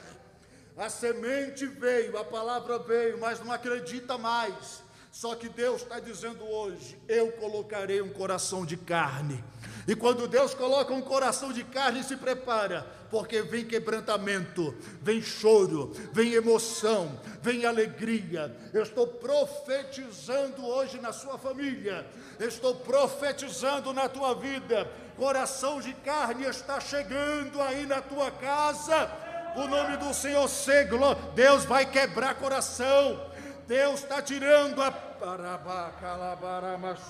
A 0.75 0.89
semente 0.89 1.65
veio, 1.65 2.17
a 2.17 2.25
palavra 2.25 2.79
veio, 2.79 3.19
mas 3.19 3.39
não 3.39 3.51
acredita 3.51 4.17
mais. 4.17 4.82
Só 5.13 5.35
que 5.35 5.47
Deus 5.47 5.83
está 5.83 5.99
dizendo 5.99 6.43
hoje: 6.43 6.97
Eu 7.07 7.31
colocarei 7.33 8.01
um 8.01 8.09
coração 8.09 8.65
de 8.65 8.75
carne. 8.75 9.43
E 9.87 9.95
quando 9.95 10.27
Deus 10.27 10.55
coloca 10.55 10.91
um 10.91 11.03
coração 11.03 11.53
de 11.53 11.63
carne, 11.63 12.03
se 12.03 12.17
prepara, 12.17 12.87
porque 13.11 13.43
vem 13.43 13.63
quebrantamento, 13.63 14.75
vem 15.03 15.21
choro, 15.21 15.93
vem 16.11 16.33
emoção, 16.33 17.19
vem 17.43 17.63
alegria. 17.63 18.57
Eu 18.73 18.81
estou 18.81 19.05
profetizando 19.05 20.65
hoje 20.65 20.99
na 20.99 21.13
sua 21.13 21.37
família, 21.37 22.07
estou 22.39 22.73
profetizando 22.77 23.93
na 23.93 24.09
tua 24.09 24.33
vida. 24.33 24.89
Coração 25.15 25.79
de 25.79 25.93
carne 25.93 26.45
está 26.45 26.79
chegando 26.79 27.61
aí 27.61 27.85
na 27.85 28.01
tua 28.01 28.31
casa. 28.31 29.11
O 29.55 29.67
nome 29.67 29.95
do 29.97 30.11
Senhor 30.11 30.49
seglo, 30.49 31.13
Deus 31.35 31.65
vai 31.65 31.85
quebrar 31.85 32.33
coração. 32.33 33.31
Deus 33.67 34.01
está 34.01 34.21
tirando 34.21 34.81
a 34.81 34.93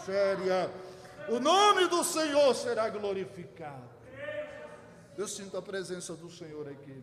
séria 0.06 0.70
o 1.28 1.40
nome 1.40 1.88
do 1.88 2.04
Senhor 2.04 2.54
será 2.54 2.90
glorificado. 2.90 3.94
Eu 5.18 5.28
sinto 5.28 5.56
a 5.58 5.62
presença 5.62 6.16
do 6.16 6.30
Senhor 6.30 6.68
aqui. 6.68 7.02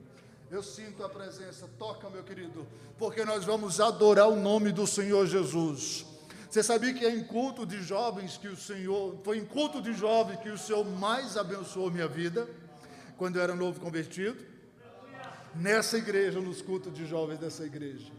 Eu 0.50 0.62
sinto 0.62 1.04
a 1.04 1.08
presença. 1.08 1.68
Toca, 1.78 2.10
meu 2.10 2.22
querido, 2.22 2.66
porque 2.98 3.24
nós 3.24 3.44
vamos 3.44 3.80
adorar 3.80 4.28
o 4.28 4.36
nome 4.36 4.72
do 4.72 4.86
Senhor 4.86 5.26
Jesus. 5.26 6.04
Você 6.50 6.62
sabia 6.62 6.92
que 6.92 7.04
é 7.04 7.14
em 7.14 7.22
culto 7.22 7.64
de 7.64 7.80
jovens 7.82 8.36
que 8.36 8.48
o 8.48 8.56
Senhor, 8.56 9.16
foi 9.22 9.38
em 9.38 9.44
culto 9.44 9.80
de 9.80 9.92
jovens 9.92 10.40
que 10.40 10.50
o 10.50 10.58
Senhor 10.58 10.84
mais 10.84 11.36
abençoou 11.36 11.90
minha 11.90 12.08
vida, 12.08 12.48
quando 13.16 13.36
eu 13.36 13.42
era 13.42 13.54
novo 13.54 13.80
convertido? 13.80 14.44
Nessa 15.54 15.96
igreja, 15.96 16.40
nos 16.40 16.60
cultos 16.60 16.92
de 16.92 17.06
jovens 17.06 17.38
dessa 17.38 17.64
igreja. 17.64 18.12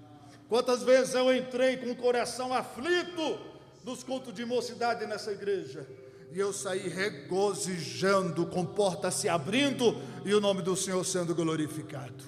Quantas 0.51 0.83
vezes 0.83 1.13
eu 1.13 1.33
entrei 1.33 1.77
com 1.77 1.91
o 1.91 1.95
coração 1.95 2.53
aflito 2.53 3.39
nos 3.85 4.03
cultos 4.03 4.33
de 4.33 4.43
mocidade 4.43 5.05
nessa 5.05 5.31
igreja? 5.31 5.87
E 6.29 6.37
eu 6.37 6.51
saí 6.51 6.89
regozijando, 6.89 8.45
com 8.45 8.65
portas 8.65 9.13
se 9.13 9.29
abrindo 9.29 9.95
e 10.25 10.33
o 10.33 10.41
nome 10.41 10.61
do 10.61 10.75
Senhor 10.75 11.05
sendo 11.05 11.33
glorificado. 11.33 12.25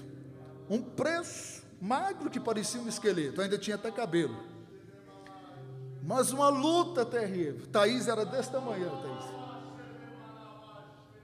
Um 0.70 0.82
preço 0.82 1.64
magro 1.82 2.30
que 2.30 2.40
parecia 2.40 2.80
um 2.80 2.88
esqueleto, 2.88 3.42
ainda 3.42 3.58
tinha 3.58 3.76
até 3.76 3.92
cabelo 3.92 4.54
mas 6.06 6.32
uma 6.32 6.50
luta 6.50 7.06
terrível. 7.06 7.66
Thaís 7.68 8.08
era 8.08 8.26
desse 8.26 8.52
tamanho, 8.52 8.90
Thaís. 8.90 9.26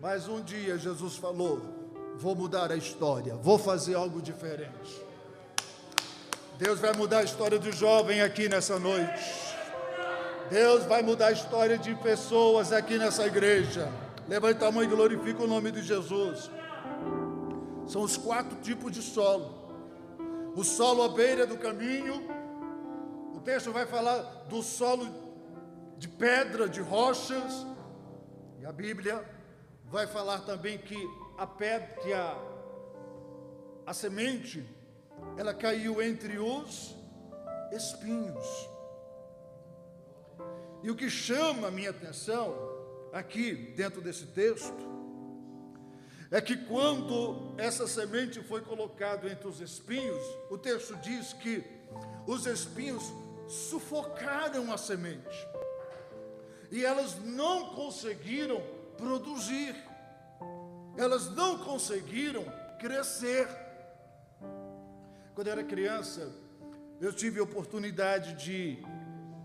Mas 0.01 0.27
um 0.27 0.41
dia 0.41 0.77
Jesus 0.77 1.15
falou: 1.15 1.61
Vou 2.17 2.35
mudar 2.35 2.71
a 2.71 2.75
história, 2.75 3.35
vou 3.35 3.57
fazer 3.57 3.95
algo 3.95 4.21
diferente. 4.21 5.08
Deus 6.59 6.81
vai 6.81 6.91
mudar 6.91 7.19
a 7.19 7.23
história 7.23 7.57
do 7.57 7.71
jovem 7.71 8.21
aqui 8.21 8.49
nessa 8.49 8.77
noite. 8.77 9.55
Deus 10.49 10.83
vai 10.83 11.01
mudar 11.01 11.27
a 11.27 11.31
história 11.31 11.77
de 11.77 11.95
pessoas 11.95 12.73
aqui 12.73 12.97
nessa 12.97 13.25
igreja. 13.25 13.89
Levanta 14.27 14.67
a 14.67 14.71
mão 14.71 14.83
e 14.83 14.87
glorifica 14.87 15.41
o 15.41 15.47
nome 15.47 15.71
de 15.71 15.81
Jesus. 15.81 16.51
São 17.87 18.01
os 18.01 18.17
quatro 18.17 18.57
tipos 18.57 18.91
de 18.91 19.01
solo: 19.01 19.55
o 20.53 20.61
solo 20.65 21.03
à 21.03 21.07
beira 21.07 21.47
do 21.47 21.57
caminho, 21.57 22.29
o 23.33 23.39
texto 23.39 23.71
vai 23.71 23.85
falar 23.85 24.17
do 24.49 24.61
solo 24.61 25.07
de 25.97 26.09
pedra, 26.09 26.67
de 26.67 26.81
rochas, 26.81 27.65
e 28.59 28.65
a 28.65 28.71
Bíblia 28.73 29.23
vai 29.85 30.07
falar 30.07 30.39
também 30.39 30.77
que 30.77 30.97
a 31.37 31.47
pedra, 31.47 31.87
que 32.03 32.11
a, 32.11 32.37
a 33.87 33.93
semente, 33.93 34.77
ela 35.37 35.53
caiu 35.53 36.01
entre 36.01 36.37
os 36.37 36.95
espinhos. 37.71 38.45
E 40.83 40.89
o 40.89 40.95
que 40.95 41.09
chama 41.09 41.67
a 41.67 41.71
minha 41.71 41.89
atenção 41.89 42.55
aqui 43.11 43.53
dentro 43.75 44.01
desse 44.01 44.27
texto 44.27 44.89
é 46.31 46.39
que 46.39 46.55
quando 46.55 47.55
essa 47.57 47.87
semente 47.87 48.41
foi 48.43 48.61
colocada 48.61 49.27
entre 49.27 49.47
os 49.47 49.59
espinhos, 49.59 50.23
o 50.49 50.57
texto 50.57 50.95
diz 50.97 51.33
que 51.33 51.63
os 52.27 52.45
espinhos 52.45 53.03
sufocaram 53.47 54.71
a 54.71 54.77
semente. 54.77 55.47
E 56.71 56.85
elas 56.85 57.17
não 57.23 57.73
conseguiram 57.73 58.61
produzir. 58.95 59.75
Elas 60.95 61.29
não 61.31 61.57
conseguiram 61.57 62.45
crescer. 62.79 63.47
Quando 65.39 65.47
eu 65.47 65.53
era 65.53 65.63
criança, 65.63 66.29
eu 66.99 67.13
tive 67.13 67.39
a 67.39 67.43
oportunidade 67.43 68.33
de 68.33 68.77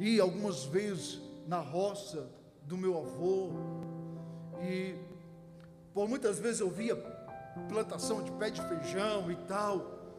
ir 0.00 0.20
algumas 0.20 0.64
vezes 0.64 1.20
na 1.46 1.60
roça 1.60 2.28
do 2.62 2.76
meu 2.76 2.98
avô 2.98 3.52
e 4.60 4.96
por 5.92 6.08
muitas 6.08 6.40
vezes 6.40 6.58
eu 6.58 6.68
via 6.68 6.96
plantação 7.68 8.24
de 8.24 8.32
pé 8.32 8.50
de 8.50 8.60
feijão 8.62 9.30
e 9.30 9.36
tal. 9.46 10.18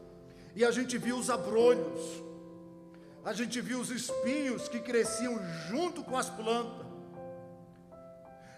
E 0.56 0.64
a 0.64 0.72
gente 0.72 0.98
via 0.98 1.14
os 1.14 1.30
abrolhos 1.30 2.24
a 3.26 3.34
gente 3.34 3.60
viu 3.60 3.82
os 3.82 3.90
espinhos 3.90 4.70
que 4.70 4.80
cresciam 4.80 5.38
junto 5.68 6.06
com 6.06 6.18
as 6.18 6.30
plantas. 6.30 6.88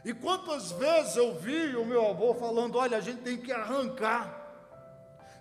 E 0.06 0.14
quantas 0.14 0.72
vezes 0.72 1.16
eu 1.16 1.34
vi 1.34 1.76
o 1.76 1.84
meu 1.84 2.12
avô 2.12 2.36
falando: 2.36 2.78
olha, 2.78 2.96
a 2.96 3.02
gente 3.02 3.22
tem 3.24 3.38
que 3.38 3.52
arrancar, 3.52 4.24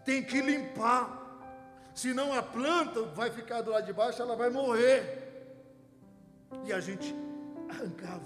tem 0.07 0.23
que 0.23 0.41
limpar, 0.41 1.26
senão 1.97 2.33
a 2.33 2.41
planta 2.41 3.03
vai 3.03 3.31
ficar 3.31 3.63
do 3.63 3.73
lado 3.73 3.85
de 3.85 3.93
baixo, 3.93 4.23
ela 4.23 4.37
vai 4.37 4.51
morrer. 4.51 5.25
E 6.65 6.73
a 6.73 6.79
gente 6.79 7.13
arrancava, 7.69 8.23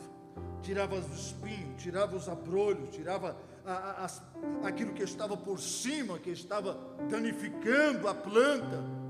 tirava 0.60 0.96
os 0.96 1.06
espinhos, 1.18 1.82
tirava 1.82 2.14
os 2.14 2.28
abrolhos, 2.28 2.90
tirava 2.90 3.34
a, 3.64 3.72
a, 3.72 4.06
a, 4.06 4.68
aquilo 4.68 4.92
que 4.92 5.02
estava 5.02 5.34
por 5.34 5.58
cima, 5.58 6.18
que 6.18 6.30
estava 6.30 6.78
danificando 7.08 8.06
a 8.06 8.14
planta 8.14 9.00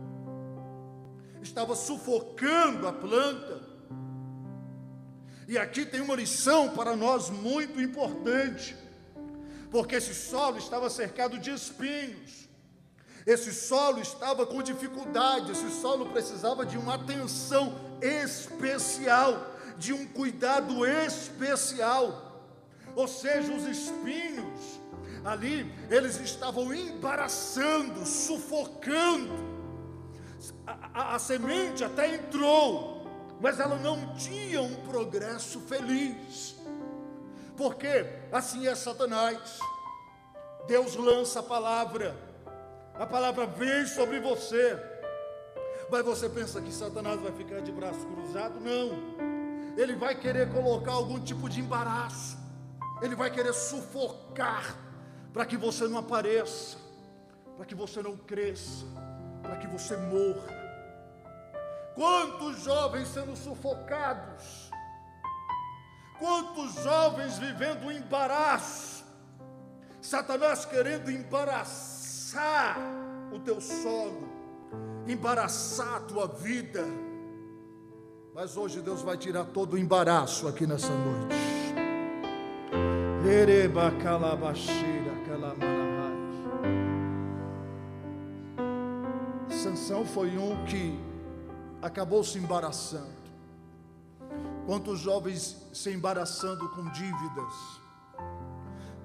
estava 1.43 1.75
sufocando 1.75 2.87
a 2.87 2.93
planta. 2.93 3.61
E 5.49 5.59
aqui 5.59 5.85
tem 5.85 6.01
uma 6.01 6.15
lição 6.15 6.71
para 6.71 6.95
nós 6.95 7.29
muito 7.29 7.81
importante, 7.81 8.77
porque 9.71 9.97
esse 9.97 10.15
solo 10.15 10.59
estava 10.59 10.89
cercado 10.89 11.39
de 11.39 11.51
espinhos, 11.51 12.49
esse 13.31 13.53
solo 13.53 14.01
estava 14.01 14.45
com 14.45 14.61
dificuldade, 14.61 15.53
esse 15.53 15.71
solo 15.71 16.07
precisava 16.07 16.67
de 16.67 16.77
uma 16.77 16.97
atenção 16.97 17.79
especial, 18.03 19.47
de 19.79 19.93
um 19.93 20.05
cuidado 20.05 20.85
especial. 20.85 22.49
Ou 22.97 23.07
seja, 23.07 23.53
os 23.53 23.65
espinhos 23.65 24.81
ali, 25.25 25.73
eles 25.89 26.19
estavam 26.19 26.75
embaraçando, 26.75 28.05
sufocando 28.05 29.33
a, 30.67 31.15
a, 31.15 31.19
semente 31.21 31.85
até 31.85 32.17
entrou, 32.17 33.07
mas 33.41 33.61
ela 33.61 33.77
não 33.77 34.13
tinha 34.17 34.61
um 34.61 34.75
progresso 34.87 35.61
feliz. 35.61 36.57
Porque 37.57 38.07
assim 38.33 38.67
é 38.67 38.75
Satanás. 38.75 39.61
Deus 40.67 40.97
lança 40.97 41.39
a 41.39 41.43
palavra, 41.45 42.30
a 43.01 43.07
palavra 43.07 43.47
vem 43.47 43.87
sobre 43.87 44.21
você, 44.21 44.79
mas 45.91 46.05
você 46.05 46.29
pensa 46.29 46.61
que 46.61 46.71
Satanás 46.71 47.19
vai 47.19 47.33
ficar 47.33 47.63
de 47.63 47.73
braço 47.73 48.07
cruzado? 48.07 48.61
Não, 48.61 49.75
ele 49.75 49.97
vai 49.97 50.15
querer 50.15 50.53
colocar 50.53 50.93
algum 50.93 51.19
tipo 51.19 51.49
de 51.49 51.61
embaraço, 51.61 52.37
ele 53.01 53.17
vai 53.17 53.31
querer 53.31 53.55
sufocar, 53.55 54.77
para 55.33 55.47
que 55.47 55.57
você 55.57 55.89
não 55.89 55.97
apareça, 55.97 56.77
para 57.57 57.65
que 57.65 57.75
você 57.75 58.03
não 58.03 58.19
cresça, 58.19 58.85
para 59.41 59.57
que 59.57 59.67
você 59.67 59.97
morra. 59.97 60.61
Quantos 61.95 62.63
jovens 62.63 63.09
sendo 63.09 63.35
sufocados, 63.35 64.71
quantos 66.19 66.75
jovens 66.85 67.39
vivendo 67.39 67.87
o 67.87 67.93
embaraço, 67.93 69.03
Satanás 70.03 70.67
querendo 70.67 71.11
embaraçar 71.11 72.00
o 73.33 73.39
teu 73.41 73.61
solo, 73.61 74.29
embaraçar 75.07 75.97
a 75.97 76.01
tua 76.01 76.27
vida. 76.27 76.85
Mas 78.35 78.57
hoje 78.57 78.81
Deus 78.81 79.03
vai 79.03 79.17
tirar 79.17 79.45
todo 79.47 79.75
o 79.75 79.79
embaraço 79.79 80.47
aqui 80.47 80.67
nessa 80.67 80.93
noite. 80.93 81.37
Ereba 83.27 83.91
calabaxira, 84.03 85.01
Sansão 89.61 90.07
foi 90.07 90.39
um 90.39 90.65
que 90.65 90.99
acabou 91.83 92.25
se 92.25 92.39
embaraçando. 92.39 93.21
Quantos 94.65 95.01
jovens 95.01 95.57
se 95.73 95.93
embaraçando 95.93 96.67
com 96.71 96.91
dívidas, 96.91 97.80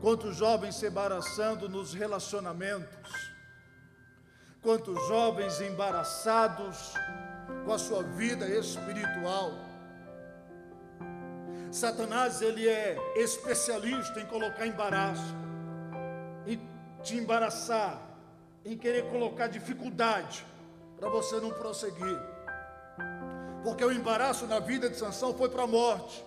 quantos 0.06 0.36
jovens 0.36 0.76
se 0.76 0.86
embaraçando 0.86 1.68
nos 1.68 1.96
relacionamentos, 1.96 3.12
quantos 4.62 5.08
jovens 5.08 5.60
embaraçados 5.62 6.94
com 7.66 7.74
a 7.74 7.80
sua 7.80 8.04
vida 8.04 8.48
espiritual. 8.48 9.52
Satanás 11.72 12.40
ele 12.44 12.68
é 12.68 12.96
especialista 13.16 14.20
em 14.20 14.28
colocar 14.28 14.68
embaraço, 14.68 15.36
em 16.46 16.62
te 17.02 17.16
embaraçar, 17.16 18.00
em 18.64 18.78
querer 18.78 19.10
colocar 19.10 19.48
dificuldade 19.48 20.46
para 21.00 21.10
você 21.10 21.40
não 21.40 21.50
prosseguir 21.50 22.36
porque 23.64 23.84
o 23.84 23.92
embaraço 23.92 24.46
na 24.46 24.60
vida 24.60 24.88
de 24.88 24.98
Sansão 24.98 25.34
foi 25.34 25.50
para 25.50 25.64
a 25.64 25.68
morte. 25.68 26.24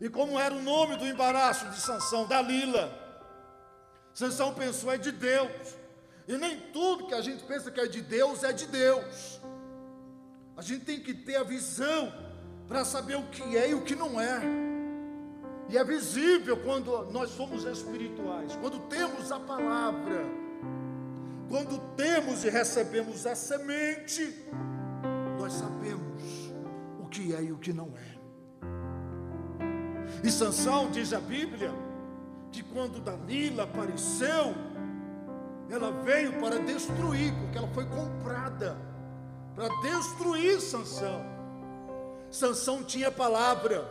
E 0.00 0.08
como 0.08 0.38
era 0.38 0.54
o 0.54 0.62
nome 0.62 0.96
do 0.96 1.04
embaraço 1.04 1.68
de 1.70 1.80
Sansão? 1.80 2.24
Dalila. 2.24 3.07
Sansão 4.18 4.52
pensou, 4.52 4.92
é 4.92 4.98
de 4.98 5.12
Deus. 5.12 5.76
E 6.26 6.36
nem 6.36 6.58
tudo 6.72 7.06
que 7.06 7.14
a 7.14 7.20
gente 7.20 7.44
pensa 7.44 7.70
que 7.70 7.78
é 7.78 7.86
de 7.86 8.00
Deus 8.00 8.42
é 8.42 8.52
de 8.52 8.66
Deus. 8.66 9.40
A 10.56 10.60
gente 10.60 10.84
tem 10.84 10.98
que 10.98 11.14
ter 11.14 11.36
a 11.36 11.44
visão 11.44 12.12
para 12.66 12.84
saber 12.84 13.16
o 13.16 13.22
que 13.28 13.56
é 13.56 13.70
e 13.70 13.74
o 13.74 13.82
que 13.82 13.94
não 13.94 14.20
é. 14.20 14.40
E 15.68 15.78
é 15.78 15.84
visível 15.84 16.56
quando 16.56 17.04
nós 17.12 17.30
somos 17.30 17.62
espirituais, 17.62 18.56
quando 18.60 18.80
temos 18.88 19.30
a 19.30 19.38
palavra, 19.38 20.24
quando 21.48 21.78
temos 21.94 22.42
e 22.42 22.50
recebemos 22.50 23.24
a 23.24 23.36
semente, 23.36 24.34
nós 25.38 25.52
sabemos 25.52 26.20
que 27.08 27.28
que 27.28 27.34
é 27.34 27.42
e 27.42 27.52
o 27.52 27.58
que 27.58 27.72
não 27.72 27.92
é. 27.96 28.18
E 30.24 30.30
Sansão 30.30 30.90
diz 30.90 31.12
a 31.12 31.20
Bíblia 31.20 31.87
que 32.52 32.62
quando 32.62 33.00
Dalila 33.00 33.64
apareceu, 33.64 34.54
ela 35.70 35.92
veio 36.02 36.40
para 36.40 36.58
destruir, 36.58 37.32
porque 37.34 37.58
ela 37.58 37.68
foi 37.68 37.84
comprada 37.86 38.76
para 39.54 39.68
destruir 39.82 40.60
Sansão. 40.60 41.20
Sansão 42.30 42.84
tinha 42.84 43.10
palavra, 43.10 43.84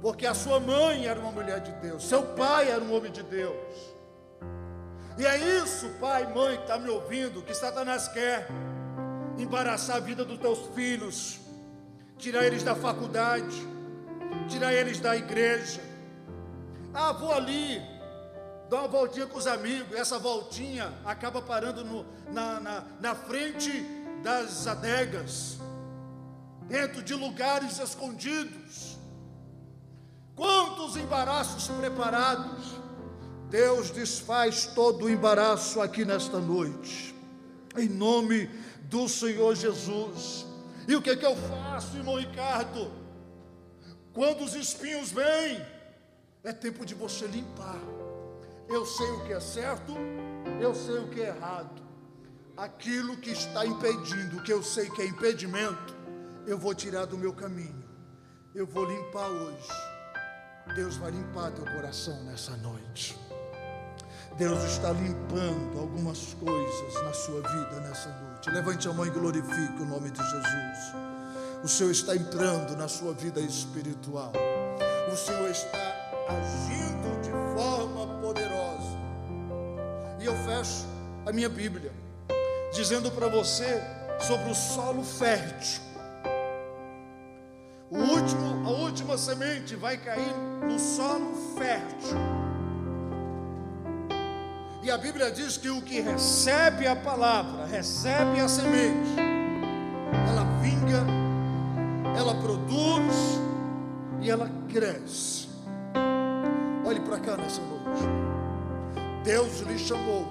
porque 0.00 0.26
a 0.26 0.34
sua 0.34 0.58
mãe 0.58 1.06
era 1.06 1.18
uma 1.20 1.30
mulher 1.30 1.60
de 1.60 1.72
Deus, 1.72 2.04
seu 2.04 2.22
pai 2.22 2.70
era 2.70 2.82
um 2.82 2.94
homem 2.94 3.12
de 3.12 3.22
Deus. 3.22 3.98
E 5.18 5.26
é 5.26 5.36
isso, 5.36 5.88
pai, 6.00 6.32
mãe, 6.32 6.56
que 6.56 6.62
está 6.62 6.78
me 6.78 6.88
ouvindo, 6.88 7.42
que 7.42 7.52
Satanás 7.52 8.06
quer 8.08 8.48
embaraçar 9.36 9.96
a 9.96 10.00
vida 10.00 10.24
dos 10.24 10.38
teus 10.38 10.60
filhos, 10.74 11.40
tirar 12.16 12.44
eles 12.44 12.62
da 12.62 12.74
faculdade, 12.74 13.56
tirar 14.48 14.72
eles 14.72 15.00
da 15.00 15.16
igreja. 15.16 15.87
Ah, 17.00 17.12
vou 17.12 17.32
ali, 17.32 17.80
dar 18.68 18.78
uma 18.78 18.88
voltinha 18.88 19.24
com 19.24 19.38
os 19.38 19.46
amigos, 19.46 19.96
essa 19.96 20.18
voltinha 20.18 20.92
acaba 21.04 21.40
parando 21.40 21.84
no, 21.84 22.04
na, 22.32 22.58
na, 22.58 22.84
na 23.00 23.14
frente 23.14 23.70
das 24.24 24.66
adegas, 24.66 25.58
dentro 26.62 27.00
de 27.00 27.14
lugares 27.14 27.78
escondidos. 27.78 28.98
Quantos 30.34 30.96
embaraços 30.96 31.68
preparados, 31.68 32.64
Deus 33.48 33.90
desfaz 33.92 34.66
todo 34.66 35.04
o 35.04 35.10
embaraço 35.10 35.80
aqui 35.80 36.04
nesta 36.04 36.40
noite, 36.40 37.14
em 37.76 37.88
nome 37.88 38.50
do 38.90 39.08
Senhor 39.08 39.54
Jesus. 39.54 40.44
E 40.88 40.96
o 40.96 41.00
que, 41.00 41.10
é 41.10 41.16
que 41.16 41.24
eu 41.24 41.36
faço, 41.36 41.96
irmão 41.96 42.16
Ricardo? 42.16 42.90
Quando 44.12 44.42
os 44.42 44.56
espinhos 44.56 45.12
vêm, 45.12 45.64
é 46.44 46.52
tempo 46.52 46.84
de 46.84 46.94
você 46.94 47.26
limpar. 47.26 47.80
Eu 48.68 48.84
sei 48.84 49.10
o 49.12 49.24
que 49.24 49.32
é 49.32 49.40
certo, 49.40 49.94
eu 50.60 50.74
sei 50.74 50.98
o 50.98 51.08
que 51.08 51.20
é 51.20 51.28
errado. 51.28 51.82
Aquilo 52.56 53.16
que 53.16 53.30
está 53.30 53.64
impedindo, 53.64 54.42
que 54.42 54.52
eu 54.52 54.62
sei 54.62 54.90
que 54.90 55.02
é 55.02 55.06
impedimento, 55.06 55.96
eu 56.46 56.58
vou 56.58 56.74
tirar 56.74 57.06
do 57.06 57.16
meu 57.16 57.32
caminho. 57.32 57.84
Eu 58.54 58.66
vou 58.66 58.84
limpar 58.84 59.28
hoje. 59.28 59.68
Deus 60.74 60.96
vai 60.96 61.10
limpar 61.10 61.52
teu 61.52 61.64
coração 61.64 62.22
nessa 62.24 62.56
noite. 62.56 63.18
Deus 64.36 64.62
está 64.64 64.92
limpando 64.92 65.78
algumas 65.78 66.34
coisas 66.34 66.94
na 67.02 67.12
sua 67.12 67.40
vida 67.40 67.80
nessa 67.80 68.08
noite. 68.08 68.50
Levante 68.50 68.88
a 68.88 68.92
mão 68.92 69.06
e 69.06 69.10
glorifique 69.10 69.82
o 69.82 69.86
nome 69.86 70.10
de 70.10 70.18
Jesus. 70.18 70.94
O 71.62 71.68
Senhor 71.68 71.90
está 71.90 72.14
entrando 72.14 72.76
na 72.76 72.86
sua 72.86 73.12
vida 73.12 73.40
espiritual. 73.40 74.32
O 75.12 75.16
Senhor 75.16 75.50
está 75.50 75.97
agindo 76.28 77.20
de 77.22 77.30
forma 77.58 78.20
poderosa. 78.20 78.98
E 80.20 80.26
eu 80.26 80.34
fecho 80.36 80.86
a 81.26 81.32
minha 81.32 81.48
Bíblia 81.48 81.92
dizendo 82.72 83.10
para 83.10 83.28
você 83.28 83.82
sobre 84.20 84.50
o 84.50 84.54
solo 84.54 85.02
fértil. 85.02 85.82
O 87.90 87.98
último, 87.98 88.66
a 88.66 88.70
última 88.70 89.16
semente 89.16 89.74
vai 89.74 89.96
cair 89.96 90.34
no 90.62 90.78
solo 90.78 91.34
fértil. 91.56 92.18
E 94.82 94.90
a 94.90 94.98
Bíblia 94.98 95.30
diz 95.30 95.56
que 95.56 95.70
o 95.70 95.82
que 95.82 96.00
recebe 96.00 96.86
a 96.86 96.96
palavra, 96.96 97.66
recebe 97.66 98.40
a 98.40 98.48
semente, 98.48 99.20
ela 100.28 100.44
vinga, 100.62 101.04
ela 102.16 102.34
produz 102.34 103.14
e 104.20 104.30
ela 104.30 104.50
cresce. 104.72 105.37
Olhe 106.88 107.00
para 107.00 107.20
cá 107.20 107.36
nessa 107.36 107.60
noite. 107.60 108.02
Deus 109.22 109.60
lhe 109.60 109.78
chamou 109.78 110.26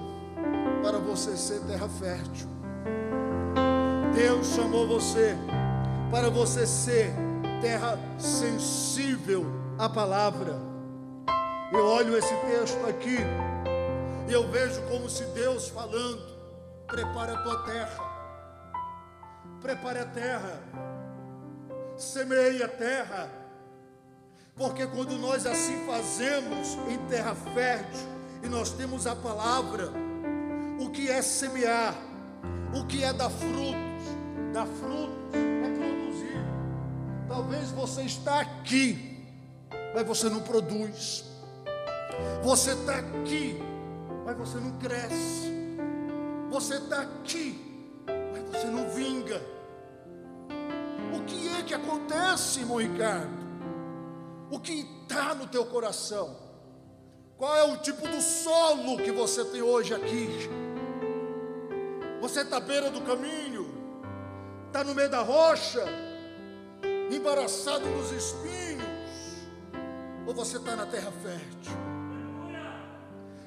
para 0.82 0.98
você 0.98 1.36
ser 1.36 1.60
terra 1.60 1.88
fértil. 1.88 2.48
Deus 4.12 4.44
chamou 4.56 4.88
você 4.88 5.36
para 6.10 6.28
você 6.28 6.66
ser 6.66 7.14
terra 7.60 7.96
sensível 8.18 9.46
à 9.78 9.88
palavra. 9.88 10.58
Eu 11.72 11.84
olho 11.84 12.18
esse 12.18 12.34
texto 12.34 12.84
aqui 12.88 13.18
e 14.28 14.32
eu 14.32 14.50
vejo 14.50 14.82
como 14.90 15.08
se 15.08 15.26
Deus 15.26 15.68
falando: 15.68 16.26
prepare 16.88 17.36
a 17.36 17.42
tua 17.44 17.62
terra, 17.66 17.98
prepare 19.62 20.00
a 20.00 20.06
terra, 20.06 20.60
semeie 21.96 22.64
a 22.64 22.68
terra, 22.68 23.30
porque 24.58 24.86
quando 24.88 25.16
nós 25.16 25.46
assim 25.46 25.86
fazemos 25.86 26.76
em 26.90 26.98
terra 27.08 27.34
fértil 27.54 28.00
e 28.42 28.48
nós 28.48 28.70
temos 28.70 29.06
a 29.06 29.14
palavra, 29.14 29.88
o 30.80 30.90
que 30.90 31.08
é 31.08 31.22
semear, 31.22 31.94
o 32.74 32.84
que 32.84 33.04
é 33.04 33.12
dar 33.12 33.30
frutos, 33.30 34.04
dar 34.52 34.66
frutos 34.66 35.32
é 35.32 35.78
produzir. 35.78 36.44
Talvez 37.28 37.70
você 37.70 38.02
está 38.02 38.40
aqui, 38.40 39.24
mas 39.94 40.04
você 40.04 40.28
não 40.28 40.40
produz. 40.40 41.24
Você 42.42 42.72
está 42.72 42.96
aqui, 42.96 43.62
mas 44.26 44.36
você 44.36 44.58
não 44.58 44.72
cresce. 44.78 45.52
Você 46.50 46.74
está 46.74 47.02
aqui, 47.02 48.04
mas 48.32 48.42
você 48.50 48.66
não 48.66 48.88
vinga. 48.90 49.40
O 51.14 51.24
que 51.24 51.48
é 51.48 51.62
que 51.62 51.74
acontece, 51.74 52.60
irmão 52.60 52.78
Ricardo? 52.78 53.37
O 54.50 54.58
que 54.58 54.86
está 55.02 55.34
no 55.34 55.46
teu 55.46 55.66
coração? 55.66 56.36
Qual 57.36 57.54
é 57.54 57.64
o 57.64 57.76
tipo 57.76 58.08
do 58.08 58.20
solo 58.20 58.96
que 58.96 59.12
você 59.12 59.44
tem 59.44 59.62
hoje 59.62 59.94
aqui? 59.94 60.28
Você 62.20 62.40
está 62.40 62.56
à 62.56 62.60
beira 62.60 62.90
do 62.90 63.00
caminho, 63.02 63.68
está 64.66 64.82
no 64.82 64.94
meio 64.94 65.10
da 65.10 65.20
rocha, 65.20 65.84
embaraçado 67.12 67.86
nos 67.86 68.10
espinhos, 68.10 69.46
ou 70.26 70.34
você 70.34 70.56
está 70.56 70.74
na 70.74 70.86
terra 70.86 71.12
fértil? 71.22 71.72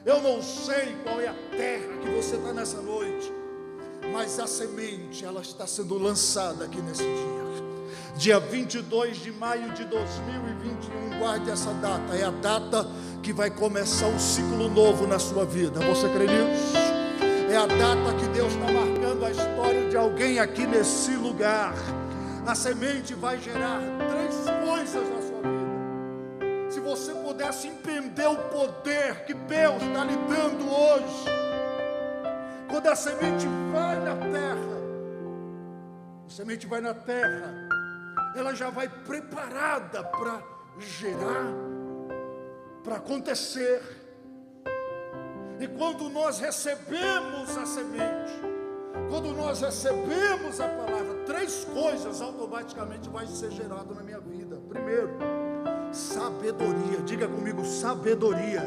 Eu 0.06 0.22
não 0.22 0.42
sei 0.42 0.96
qual 1.04 1.20
é 1.20 1.28
a 1.28 1.36
terra 1.56 1.98
que 2.02 2.10
você 2.10 2.36
está 2.36 2.54
nessa 2.54 2.82
noite, 2.82 3.32
mas 4.14 4.40
a 4.40 4.48
semente, 4.48 5.26
ela 5.26 5.42
está 5.42 5.68
sendo 5.68 5.98
lançada 5.98 6.66
aqui 6.66 6.82
nesse 6.82 7.04
dia. 7.04 7.71
Dia 8.18 8.40
22 8.40 9.18
de 9.18 9.32
maio 9.32 9.72
de 9.72 9.84
2021, 9.86 11.18
guarde 11.18 11.50
essa 11.50 11.74
data, 11.76 12.14
é 12.16 12.24
a 12.24 12.30
data 12.30 12.86
que 13.24 13.34
vai 13.34 13.50
começar 13.50 14.08
um 14.08 14.20
ciclo 14.20 14.70
novo 14.70 15.08
na 15.08 15.18
sua 15.18 15.46
vida. 15.46 15.80
Você 15.80 16.08
crê 16.10 16.28
nisso? 16.28 16.74
É 17.52 17.58
a 17.58 17.66
data 17.66 18.14
que 18.20 18.28
Deus 18.28 18.54
está 18.54 18.72
marcando 18.72 19.26
a 19.26 19.32
história 19.32 19.90
de 19.90 19.98
alguém 19.98 20.40
aqui 20.40 20.68
nesse 20.68 21.12
lugar. 21.12 21.74
A 22.46 22.54
semente 22.54 23.14
vai 23.14 23.40
gerar 23.40 23.82
três 24.10 24.36
coisas 24.68 25.10
na 25.10 25.22
sua 25.22 25.42
vida. 25.42 26.72
Se 26.72 26.80
você 26.80 27.14
pudesse 27.14 27.68
entender 27.68 28.28
o 28.28 28.38
poder 28.38 29.26
que 29.26 29.34
Deus 29.34 29.82
está 29.82 30.04
lhe 30.04 30.16
dando 30.16 30.70
hoje, 30.70 31.26
quando 32.70 32.88
a 32.88 32.96
semente 32.96 33.48
vai 33.72 34.00
na 34.00 34.16
terra, 34.16 34.82
a 36.26 36.30
semente 36.30 36.68
vai 36.68 36.82
na 36.82 36.94
terra, 36.94 37.81
ela 38.36 38.54
já 38.54 38.70
vai 38.70 38.88
preparada 38.88 40.04
para 40.04 40.42
gerar, 40.80 41.54
para 42.84 42.96
acontecer. 42.96 43.82
E 45.60 45.68
quando 45.68 46.10
nós 46.10 46.40
recebemos 46.40 47.56
a 47.58 47.66
semente, 47.66 48.42
quando 49.10 49.32
nós 49.34 49.62
recebemos 49.62 50.60
a 50.60 50.68
palavra, 50.68 51.14
três 51.26 51.66
coisas 51.66 52.22
automaticamente 52.22 53.10
vai 53.10 53.28
ser 53.28 53.52
gerado 53.52 53.94
na 53.94 54.02
minha 54.02 54.20
vida. 54.20 54.60
Primeiro, 54.68 55.10
sabedoria. 55.92 57.02
Diga 57.06 57.28
comigo, 57.28 57.66
sabedoria. 57.66 58.64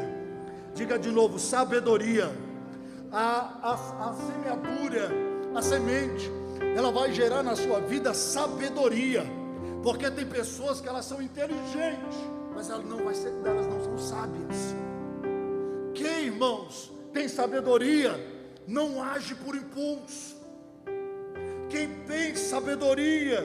Diga 0.73 0.97
de 0.97 1.11
novo, 1.11 1.39
sabedoria. 1.39 2.31
A, 3.11 3.59
a, 3.61 4.09
a 4.09 4.13
semeadura, 4.13 5.09
a 5.55 5.61
semente, 5.61 6.31
ela 6.75 6.91
vai 6.91 7.11
gerar 7.11 7.43
na 7.43 7.55
sua 7.55 7.79
vida 7.79 8.13
sabedoria. 8.13 9.25
Porque 9.85 10.09
tem 10.09 10.25
pessoas 10.25 10.81
que 10.81 10.87
elas 10.87 11.05
são 11.05 11.21
inteligentes, 11.21 12.17
mas 12.55 12.71
elas 12.71 12.83
não, 12.85 13.13
ser, 13.13 13.31
elas 13.45 13.67
não 13.67 13.83
são 13.83 13.99
sábias. 13.99 14.75
Quem, 15.93 16.25
irmãos, 16.25 16.91
tem 17.13 17.27
sabedoria, 17.27 18.11
não 18.67 19.03
age 19.03 19.35
por 19.35 19.55
impulso. 19.55 20.37
Quem 21.69 22.03
tem 22.05 22.35
sabedoria, 22.35 23.41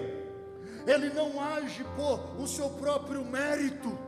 ele 0.87 1.11
não 1.11 1.39
age 1.39 1.85
por 1.95 2.41
o 2.41 2.47
seu 2.47 2.71
próprio 2.71 3.23
mérito, 3.23 3.99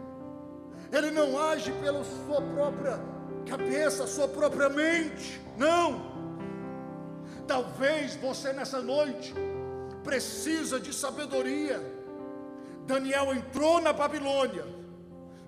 ele 0.90 1.10
não 1.10 1.38
age 1.38 1.70
pela 1.82 2.02
sua 2.02 2.40
própria 2.40 2.98
cabeça, 3.46 4.06
sua 4.06 4.26
própria 4.26 4.70
mente, 4.70 5.38
não. 5.58 6.10
Talvez 7.46 8.16
você 8.16 8.54
nessa 8.54 8.80
noite 8.80 9.34
precisa 10.02 10.80
de 10.80 10.94
sabedoria, 10.94 12.00
Daniel 12.86 13.32
entrou 13.34 13.80
na 13.80 13.92
Babilônia, 13.92 14.64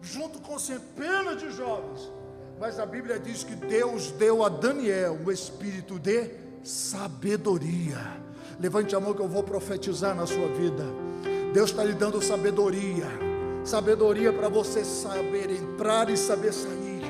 junto 0.00 0.38
com 0.40 0.58
centenas 0.58 1.40
de 1.40 1.50
jovens, 1.50 2.12
mas 2.60 2.78
a 2.78 2.86
Bíblia 2.86 3.18
diz 3.18 3.42
que 3.42 3.54
Deus 3.54 4.10
deu 4.12 4.44
a 4.44 4.48
Daniel 4.48 5.18
o 5.24 5.32
espírito 5.32 5.98
de 5.98 6.30
sabedoria. 6.62 7.98
Levante 8.60 8.94
a 8.94 9.00
mão 9.00 9.12
que 9.12 9.20
eu 9.20 9.28
vou 9.28 9.42
profetizar 9.42 10.14
na 10.14 10.26
sua 10.26 10.48
vida. 10.48 10.84
Deus 11.52 11.70
está 11.70 11.84
lhe 11.84 11.92
dando 11.92 12.22
sabedoria, 12.22 13.06
sabedoria 13.64 14.32
para 14.32 14.48
você 14.48 14.84
saber 14.84 15.50
entrar 15.50 16.10
e 16.10 16.16
saber 16.16 16.52
sair, 16.52 17.02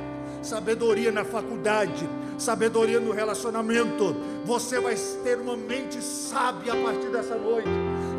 sabedoria 0.42 1.10
na 1.10 1.24
faculdade, 1.24 2.08
sabedoria 2.38 3.00
no 3.00 3.12
relacionamento. 3.12 4.14
Você 4.44 4.80
vai 4.80 4.94
ter 5.22 5.38
uma 5.38 5.56
mente 5.56 6.02
sábia 6.02 6.72
a 6.72 6.76
partir 6.76 7.08
dessa 7.08 7.36
noite, 7.36 7.68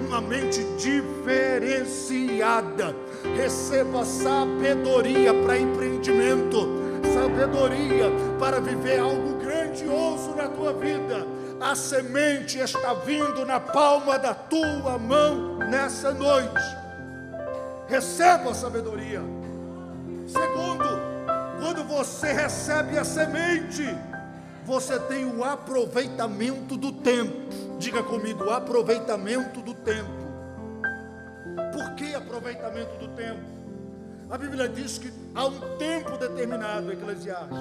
uma 0.08 0.22
mente 0.22 0.64
diferenciada. 0.78 2.96
Receba 3.36 4.06
sabedoria 4.06 5.34
para 5.34 5.58
empreendimento, 5.58 6.70
sabedoria 7.14 8.12
para 8.40 8.62
viver 8.62 9.00
algo 9.00 9.40
grandioso 9.40 10.36
na 10.36 10.48
tua 10.48 10.72
vida. 10.74 11.26
A 11.60 11.76
semente 11.76 12.60
está 12.60 12.94
vindo 12.94 13.44
na 13.46 13.60
palma 13.60 14.20
da 14.20 14.34
tua 14.34 14.98
mão 15.00 15.58
nessa 15.58 16.14
noite. 16.14 16.86
Receba 17.88 18.52
a 18.52 18.54
sabedoria. 18.54 19.22
Segundo, 20.28 20.86
quando 21.60 21.84
você 21.84 22.32
recebe 22.34 22.98
a 22.98 23.04
semente, 23.04 23.84
você 24.66 25.00
tem 25.00 25.26
o 25.26 25.44
aproveitamento 25.44 26.76
do 26.76 26.92
tempo. 26.92 27.65
Diga 27.78 28.04
comigo, 28.04 28.50
aproveitamento 28.50 29.62
do 29.62 29.74
tempo. 29.74 30.26
Por 31.74 31.96
que 31.96 32.16
aproveitamento 32.16 32.98
do 32.98 33.08
tempo? 33.10 33.56
A 34.30 34.38
Bíblia 34.38 34.68
diz 34.68 34.98
que 34.98 35.12
há 35.34 35.46
um 35.46 35.78
tempo 35.78 36.18
determinado, 36.18 36.92
Eclesiastes. 36.92 37.60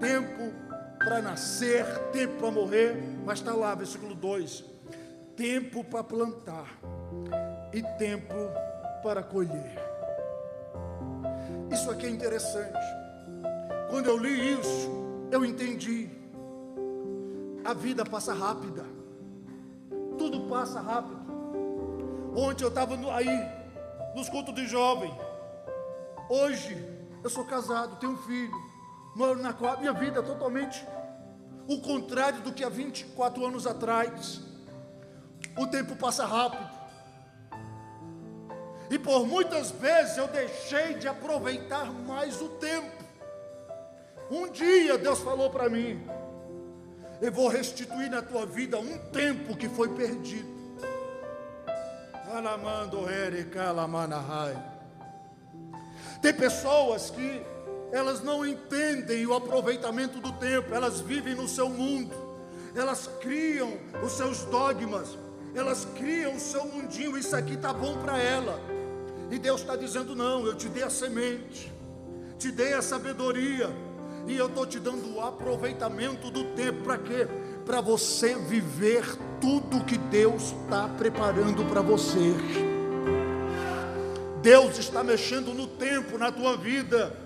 Tempo 0.00 0.52
para 0.98 1.20
nascer, 1.20 1.84
tempo 2.12 2.40
para 2.40 2.50
morrer, 2.50 2.96
mas 3.24 3.38
está 3.38 3.52
lá, 3.52 3.74
versículo 3.74 4.14
2: 4.14 4.64
tempo 5.36 5.84
para 5.84 6.02
plantar 6.02 6.78
e 7.72 7.82
tempo 7.98 8.34
para 9.02 9.22
colher. 9.22 9.78
Isso 11.70 11.90
aqui 11.90 12.06
é 12.06 12.10
interessante. 12.10 12.78
Quando 13.90 14.06
eu 14.06 14.16
li 14.16 14.58
isso, 14.60 14.90
eu 15.30 15.44
entendi. 15.44 16.08
A 17.64 17.74
vida 17.74 18.04
passa 18.04 18.32
rápida. 18.32 18.84
Tudo 20.26 20.40
passa 20.48 20.80
rápido. 20.80 21.20
Ontem 22.34 22.64
eu 22.64 22.68
estava 22.68 22.96
aí, 23.14 23.48
nos 24.12 24.28
cultos 24.28 24.52
de 24.56 24.66
jovem. 24.66 25.16
Hoje, 26.28 26.84
eu 27.22 27.30
sou 27.30 27.44
casado, 27.44 27.94
tenho 28.00 28.14
um 28.14 28.16
filho. 28.16 28.52
Moro 29.14 29.40
na. 29.40 29.54
Minha 29.78 29.92
vida 29.92 30.18
é 30.18 30.22
totalmente 30.22 30.84
o 31.68 31.80
contrário 31.80 32.40
do 32.40 32.52
que 32.52 32.64
há 32.64 32.68
24 32.68 33.46
anos 33.46 33.68
atrás. 33.68 34.40
O 35.56 35.68
tempo 35.68 35.94
passa 35.94 36.26
rápido. 36.26 36.68
E 38.90 38.98
por 38.98 39.28
muitas 39.28 39.70
vezes 39.70 40.16
eu 40.16 40.26
deixei 40.26 40.94
de 40.94 41.06
aproveitar 41.06 41.92
mais 41.92 42.42
o 42.42 42.48
tempo. 42.48 43.04
Um 44.28 44.50
dia 44.50 44.98
Deus 44.98 45.20
falou 45.20 45.50
para 45.50 45.68
mim: 45.68 46.04
Eu 47.20 47.32
vou 47.32 47.48
restituir 47.48 48.10
na 48.10 48.20
tua 48.20 48.44
vida 48.44 48.78
um 48.78 48.98
tempo 49.10 49.56
que 49.56 49.68
foi 49.68 49.88
perdido. 49.88 50.56
Tem 56.20 56.34
pessoas 56.34 57.10
que 57.10 57.42
elas 57.92 58.22
não 58.22 58.44
entendem 58.44 59.24
o 59.26 59.34
aproveitamento 59.34 60.20
do 60.20 60.32
tempo, 60.32 60.74
elas 60.74 61.00
vivem 61.00 61.34
no 61.34 61.48
seu 61.48 61.68
mundo, 61.68 62.14
elas 62.74 63.08
criam 63.20 63.78
os 64.04 64.12
seus 64.12 64.42
dogmas, 64.44 65.16
elas 65.54 65.86
criam 65.96 66.34
o 66.34 66.40
seu 66.40 66.64
mundinho, 66.66 67.16
isso 67.16 67.34
aqui 67.34 67.54
está 67.54 67.72
bom 67.72 67.96
para 67.98 68.18
ela. 68.18 68.60
E 69.30 69.38
Deus 69.38 69.62
está 69.62 69.76
dizendo: 69.76 70.14
não, 70.14 70.44
eu 70.46 70.54
te 70.54 70.68
dei 70.68 70.82
a 70.82 70.90
semente, 70.90 71.72
te 72.38 72.50
dei 72.50 72.74
a 72.74 72.82
sabedoria, 72.82 73.70
e 74.26 74.36
eu 74.36 74.46
estou 74.46 74.66
te 74.66 74.78
dando 74.78 75.14
o 75.14 75.20
aproveitamento 75.20 76.30
do 76.30 76.44
tempo. 76.44 76.82
Para 76.82 76.98
quê? 76.98 77.28
Para 77.64 77.80
você 77.80 78.34
viver 78.34 79.04
tudo 79.40 79.84
que 79.84 79.96
Deus 79.96 80.54
está 80.62 80.88
preparando 80.88 81.64
para 81.66 81.80
você. 81.80 82.34
Deus 84.42 84.78
está 84.78 85.02
mexendo 85.02 85.54
no 85.54 85.66
tempo, 85.66 86.18
na 86.18 86.30
tua 86.32 86.56
vida. 86.56 87.16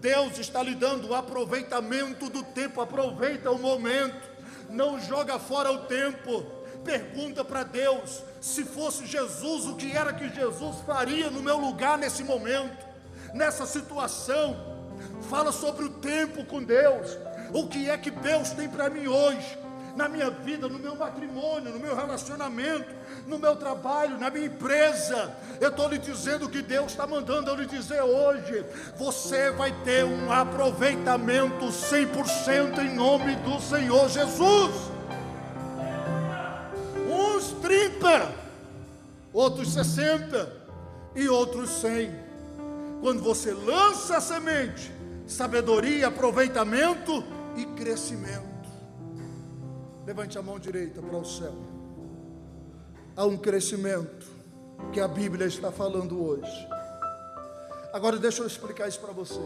Deus 0.00 0.38
está 0.38 0.62
lhe 0.62 0.74
dando 0.74 1.08
o 1.08 1.14
aproveitamento 1.14 2.28
do 2.28 2.42
tempo. 2.42 2.80
Aproveita 2.80 3.50
o 3.50 3.58
momento. 3.58 4.28
Não 4.68 5.00
joga 5.00 5.38
fora 5.38 5.72
o 5.72 5.86
tempo. 5.86 6.44
Pergunta 6.84 7.44
para 7.44 7.62
Deus: 7.62 8.22
se 8.40 8.64
fosse 8.64 9.06
Jesus, 9.06 9.66
o 9.66 9.76
que 9.76 9.92
era 9.92 10.12
que 10.12 10.28
Jesus 10.28 10.76
faria 10.86 11.30
no 11.30 11.42
meu 11.42 11.58
lugar 11.58 11.98
nesse 11.98 12.22
momento, 12.22 12.86
nessa 13.34 13.66
situação? 13.66 14.77
Fala 15.28 15.52
sobre 15.52 15.84
o 15.84 15.90
tempo 15.90 16.44
com 16.44 16.62
Deus. 16.62 17.16
O 17.52 17.66
que 17.66 17.88
é 17.88 17.96
que 17.96 18.10
Deus 18.10 18.50
tem 18.50 18.68
para 18.68 18.90
mim 18.90 19.06
hoje? 19.06 19.58
Na 19.96 20.08
minha 20.08 20.30
vida, 20.30 20.68
no 20.68 20.78
meu 20.78 20.94
matrimônio, 20.94 21.72
no 21.72 21.80
meu 21.80 21.96
relacionamento, 21.96 22.94
no 23.26 23.38
meu 23.38 23.56
trabalho, 23.56 24.18
na 24.18 24.30
minha 24.30 24.46
empresa. 24.46 25.34
Eu 25.60 25.70
estou 25.70 25.88
lhe 25.88 25.98
dizendo 25.98 26.48
que 26.48 26.62
Deus 26.62 26.92
está 26.92 27.06
mandando 27.06 27.50
eu 27.50 27.56
lhe 27.56 27.66
dizer 27.66 28.00
hoje. 28.00 28.64
Você 28.96 29.50
vai 29.50 29.72
ter 29.82 30.04
um 30.04 30.30
aproveitamento 30.30 31.66
100% 31.66 32.78
em 32.78 32.94
nome 32.94 33.34
do 33.36 33.60
Senhor 33.60 34.08
Jesus. 34.08 34.74
Uns 37.10 37.52
30, 37.60 38.32
outros 39.32 39.72
60 39.72 40.52
e 41.16 41.28
outros 41.28 41.70
100. 41.80 42.27
Quando 43.00 43.22
você 43.22 43.52
lança 43.52 44.16
a 44.16 44.20
semente, 44.20 44.92
sabedoria, 45.26 46.08
aproveitamento 46.08 47.24
e 47.56 47.64
crescimento. 47.66 48.48
Levante 50.06 50.38
a 50.38 50.42
mão 50.42 50.58
direita 50.58 51.00
para 51.00 51.16
o 51.16 51.24
céu. 51.24 51.54
Há 53.14 53.24
um 53.24 53.36
crescimento 53.36 54.26
que 54.92 55.00
a 55.00 55.08
Bíblia 55.08 55.46
está 55.46 55.70
falando 55.70 56.22
hoje. 56.24 56.68
Agora 57.92 58.16
deixa 58.16 58.42
eu 58.42 58.46
explicar 58.46 58.88
isso 58.88 59.00
para 59.00 59.12
você. 59.12 59.40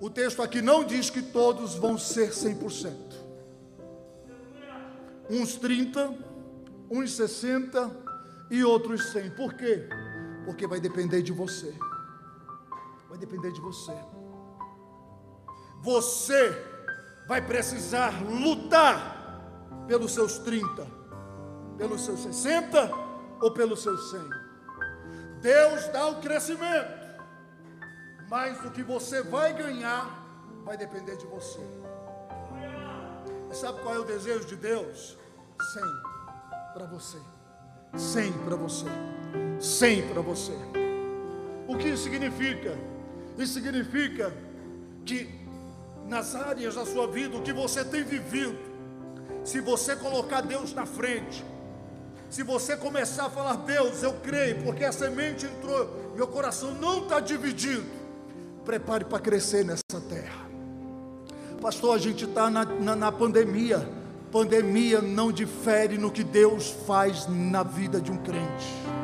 O 0.00 0.08
texto 0.08 0.42
aqui 0.42 0.62
não 0.62 0.84
diz 0.84 1.10
que 1.10 1.22
todos 1.22 1.74
vão 1.74 1.98
ser 1.98 2.30
100%. 2.30 2.92
Uns 5.30 5.56
30, 5.56 6.14
uns 6.90 7.12
60 7.12 7.90
e 8.50 8.62
outros 8.64 9.10
100. 9.12 9.30
Por 9.30 9.54
quê? 9.54 9.88
Porque 10.48 10.66
vai 10.66 10.80
depender 10.80 11.20
de 11.22 11.32
você. 11.32 11.74
Vai 13.08 13.18
depender 13.18 13.52
de 13.52 13.60
você 13.60 13.92
você 15.80 16.50
vai 17.26 17.40
precisar 17.40 18.12
lutar 18.22 19.84
pelos 19.86 20.12
seus 20.12 20.38
30, 20.38 20.86
pelos 21.76 22.04
seus 22.04 22.20
60 22.20 22.90
ou 23.40 23.52
pelos 23.52 23.82
seus 23.82 24.10
100. 24.10 24.20
Deus 25.40 25.88
dá 25.88 26.06
o 26.08 26.20
crescimento, 26.20 26.98
mas 28.28 28.64
o 28.64 28.70
que 28.70 28.82
você 28.82 29.22
vai 29.22 29.52
ganhar 29.52 30.26
vai 30.64 30.76
depender 30.76 31.16
de 31.16 31.26
você. 31.26 31.60
E 33.50 33.54
sabe 33.54 33.80
qual 33.80 33.94
é 33.94 33.98
o 33.98 34.04
desejo 34.04 34.46
de 34.46 34.56
Deus? 34.56 35.16
100 35.72 35.82
para 36.74 36.86
você. 36.86 37.18
100 37.96 38.32
para 38.44 38.56
você. 38.56 38.86
100 39.60 40.08
para 40.08 40.20
você. 40.20 40.52
O 41.66 41.76
que 41.76 41.88
isso 41.88 42.04
significa? 42.04 42.76
Isso 43.36 43.54
significa 43.54 44.32
que 45.04 45.28
nas 46.06 46.34
áreas 46.34 46.74
da 46.74 46.86
sua 46.86 47.06
vida, 47.06 47.36
o 47.36 47.42
que 47.42 47.52
você 47.52 47.84
tem 47.84 48.02
vivido, 48.02 48.58
se 49.44 49.60
você 49.60 49.94
colocar 49.94 50.40
Deus 50.40 50.72
na 50.72 50.86
frente, 50.86 51.44
se 52.30 52.42
você 52.42 52.76
começar 52.76 53.26
a 53.26 53.30
falar, 53.30 53.56
Deus, 53.56 54.02
eu 54.02 54.14
creio, 54.14 54.62
porque 54.62 54.84
a 54.84 54.92
semente 54.92 55.46
entrou, 55.46 56.12
meu 56.14 56.26
coração 56.26 56.74
não 56.74 57.02
está 57.02 57.20
dividido, 57.20 57.86
prepare 58.64 59.04
para 59.04 59.18
crescer 59.18 59.64
nessa 59.64 60.00
terra. 60.08 60.46
Pastor, 61.60 61.94
a 61.94 61.98
gente 61.98 62.24
está 62.24 62.48
na, 62.50 62.64
na, 62.64 62.96
na 62.96 63.12
pandemia, 63.12 63.88
pandemia 64.30 65.00
não 65.00 65.32
difere 65.32 65.98
no 65.98 66.10
que 66.10 66.22
Deus 66.22 66.70
faz 66.86 67.26
na 67.26 67.62
vida 67.62 68.00
de 68.00 68.12
um 68.12 68.16
crente. 68.18 68.97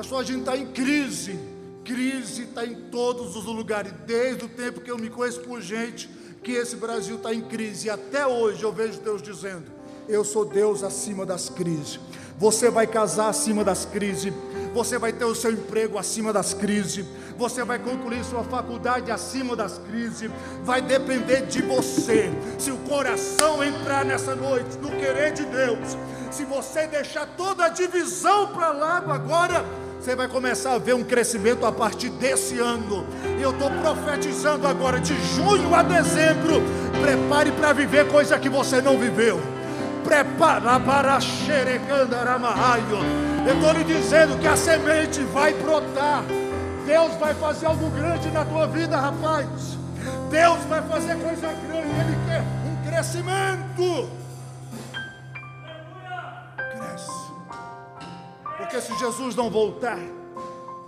Pastor, 0.00 0.20
a 0.20 0.24
gente 0.24 0.38
está 0.38 0.56
em 0.56 0.64
crise, 0.68 1.38
Crise 1.84 2.44
está 2.44 2.64
em 2.64 2.74
todos 2.90 3.36
os 3.36 3.44
lugares, 3.44 3.92
desde 4.06 4.46
o 4.46 4.48
tempo 4.48 4.80
que 4.80 4.90
eu 4.90 4.96
me 4.96 5.10
conheço 5.10 5.40
por 5.40 5.60
gente, 5.60 6.08
que 6.42 6.52
esse 6.52 6.74
Brasil 6.74 7.16
está 7.16 7.34
em 7.34 7.42
crise. 7.42 7.86
E 7.86 7.90
até 7.90 8.26
hoje 8.26 8.62
eu 8.62 8.72
vejo 8.72 8.98
Deus 9.00 9.20
dizendo: 9.20 9.64
Eu 10.08 10.24
sou 10.24 10.46
Deus 10.46 10.82
acima 10.82 11.26
das 11.26 11.50
crises. 11.50 12.00
Você 12.38 12.70
vai 12.70 12.86
casar 12.86 13.28
acima 13.28 13.62
das 13.62 13.84
crises. 13.84 14.32
Você 14.72 14.96
vai 14.98 15.12
ter 15.12 15.26
o 15.26 15.34
seu 15.34 15.52
emprego 15.52 15.98
acima 15.98 16.32
das 16.32 16.54
crises. 16.54 17.04
Você 17.36 17.62
vai 17.62 17.78
concluir 17.78 18.24
sua 18.24 18.42
faculdade 18.42 19.10
acima 19.10 19.54
das 19.54 19.76
crises. 19.76 20.30
Vai 20.64 20.80
depender 20.80 21.44
de 21.44 21.60
você. 21.60 22.30
Se 22.58 22.70
o 22.70 22.78
coração 22.78 23.62
entrar 23.62 24.06
nessa 24.06 24.34
noite 24.34 24.78
no 24.78 24.88
querer 24.92 25.34
de 25.34 25.44
Deus, 25.44 25.94
se 26.30 26.46
você 26.46 26.86
deixar 26.86 27.26
toda 27.36 27.66
a 27.66 27.68
divisão 27.68 28.46
para 28.54 28.72
lá 28.72 28.96
agora, 29.06 29.62
você 30.00 30.16
vai 30.16 30.26
começar 30.26 30.72
a 30.72 30.78
ver 30.78 30.94
um 30.94 31.04
crescimento 31.04 31.66
a 31.66 31.70
partir 31.70 32.08
desse 32.08 32.58
ano. 32.58 33.06
Eu 33.38 33.50
estou 33.50 33.70
profetizando 33.70 34.66
agora, 34.66 34.98
de 34.98 35.14
junho 35.34 35.74
a 35.74 35.82
dezembro. 35.82 36.62
Prepare 37.02 37.52
para 37.52 37.74
viver 37.74 38.08
coisa 38.08 38.38
que 38.38 38.48
você 38.48 38.80
não 38.80 38.98
viveu. 38.98 39.38
Prepara 40.02 40.80
para 40.80 41.20
xerecandaramaio. 41.20 42.96
Eu 43.46 43.54
estou 43.54 43.72
lhe 43.72 43.84
dizendo 43.84 44.38
que 44.40 44.48
a 44.48 44.56
semente 44.56 45.20
vai 45.24 45.52
brotar. 45.52 46.24
Deus 46.86 47.12
vai 47.16 47.34
fazer 47.34 47.66
algo 47.66 47.90
grande 47.90 48.30
na 48.30 48.42
tua 48.46 48.66
vida, 48.66 48.96
rapaz. 48.96 49.46
Deus 50.30 50.58
vai 50.66 50.80
fazer 50.80 51.14
coisa 51.16 51.48
grande. 51.68 51.90
Ele 52.00 52.16
quer 52.26 52.42
um 52.66 52.90
crescimento. 52.90 54.19
Porque 58.70 58.82
se 58.82 58.96
Jesus 59.00 59.34
não 59.34 59.50
voltar, 59.50 59.98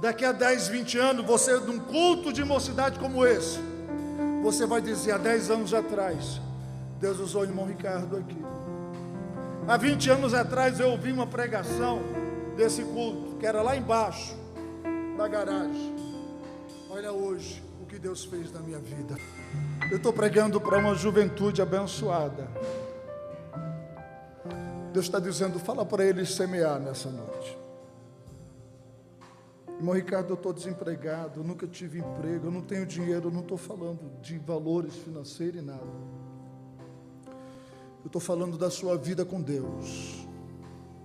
daqui 0.00 0.24
a 0.24 0.30
10, 0.30 0.68
20 0.68 0.98
anos, 0.98 1.26
você 1.26 1.56
num 1.56 1.80
culto 1.80 2.32
de 2.32 2.44
mocidade 2.44 2.96
como 2.96 3.26
esse, 3.26 3.58
você 4.40 4.64
vai 4.64 4.80
dizer, 4.80 5.10
há 5.10 5.18
10 5.18 5.50
anos 5.50 5.74
atrás, 5.74 6.40
Deus 7.00 7.18
usou 7.18 7.40
o 7.40 7.44
irmão 7.44 7.66
Ricardo 7.66 8.18
aqui. 8.18 8.40
Há 9.66 9.76
20 9.76 10.10
anos 10.10 10.32
atrás 10.32 10.78
eu 10.78 10.90
ouvi 10.90 11.10
uma 11.10 11.26
pregação 11.26 12.00
desse 12.56 12.84
culto, 12.84 13.36
que 13.40 13.44
era 13.44 13.60
lá 13.62 13.76
embaixo, 13.76 14.36
da 15.18 15.26
garagem. 15.26 15.92
Olha 16.88 17.10
hoje 17.10 17.64
o 17.82 17.86
que 17.86 17.98
Deus 17.98 18.24
fez 18.24 18.52
na 18.52 18.60
minha 18.60 18.78
vida. 18.78 19.16
Eu 19.90 19.96
estou 19.96 20.12
pregando 20.12 20.60
para 20.60 20.78
uma 20.78 20.94
juventude 20.94 21.60
abençoada. 21.60 22.46
Deus 24.92 25.06
está 25.06 25.18
dizendo, 25.18 25.58
fala 25.58 25.84
para 25.84 26.04
eles 26.04 26.32
semear 26.32 26.78
nessa 26.78 27.10
noite. 27.10 27.61
Irmão 29.82 29.96
Ricardo, 29.96 30.30
eu 30.30 30.34
estou 30.34 30.52
desempregado, 30.52 31.40
eu 31.40 31.44
nunca 31.44 31.66
tive 31.66 31.98
emprego, 31.98 32.46
eu 32.46 32.52
não 32.52 32.62
tenho 32.62 32.86
dinheiro, 32.86 33.26
eu 33.26 33.32
não 33.32 33.40
estou 33.40 33.58
falando 33.58 34.12
de 34.20 34.38
valores 34.38 34.94
financeiros 34.94 35.60
e 35.60 35.60
nada. 35.60 35.82
Eu 37.26 38.06
estou 38.06 38.20
falando 38.20 38.56
da 38.56 38.70
sua 38.70 38.96
vida 38.96 39.24
com 39.24 39.42
Deus. 39.42 40.24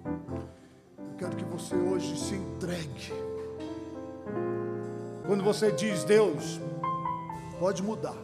Eu 0.05 1.17
quero 1.17 1.35
que 1.35 1.43
você 1.45 1.75
hoje 1.75 2.15
se 2.19 2.35
entregue. 2.35 3.11
Quando 5.25 5.43
você 5.43 5.71
diz, 5.71 6.03
Deus, 6.03 6.59
pode 7.59 7.81
mudar. 7.81 8.15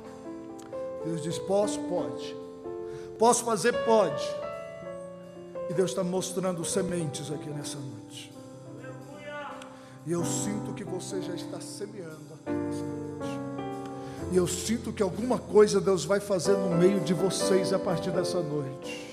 Deus 1.04 1.24
diz, 1.24 1.40
posso? 1.40 1.80
Pode. 1.80 2.38
Posso 3.18 3.44
fazer? 3.44 3.74
Pode. 3.86 4.24
E 5.68 5.74
Deus 5.74 5.90
está 5.90 6.04
mostrando 6.04 6.64
sementes 6.64 7.32
aqui 7.32 7.50
nessa 7.50 7.80
noite. 7.80 8.32
E 10.06 10.12
eu 10.12 10.26
sinto 10.26 10.74
que 10.74 10.84
você 10.84 11.22
já 11.22 11.34
está 11.34 11.62
semeando 11.62 12.34
aqui 12.34 12.52
nessa 12.52 12.84
noite. 12.84 13.40
E 14.32 14.36
eu 14.36 14.48
sinto 14.48 14.92
que 14.92 15.02
alguma 15.02 15.38
coisa 15.38 15.80
Deus 15.80 16.04
vai 16.04 16.20
fazer 16.20 16.54
no 16.54 16.76
meio 16.76 17.00
de 17.00 17.14
vocês 17.14 17.72
a 17.72 17.80
partir 17.80 18.12
dessa 18.12 18.42
noite. 18.42 19.13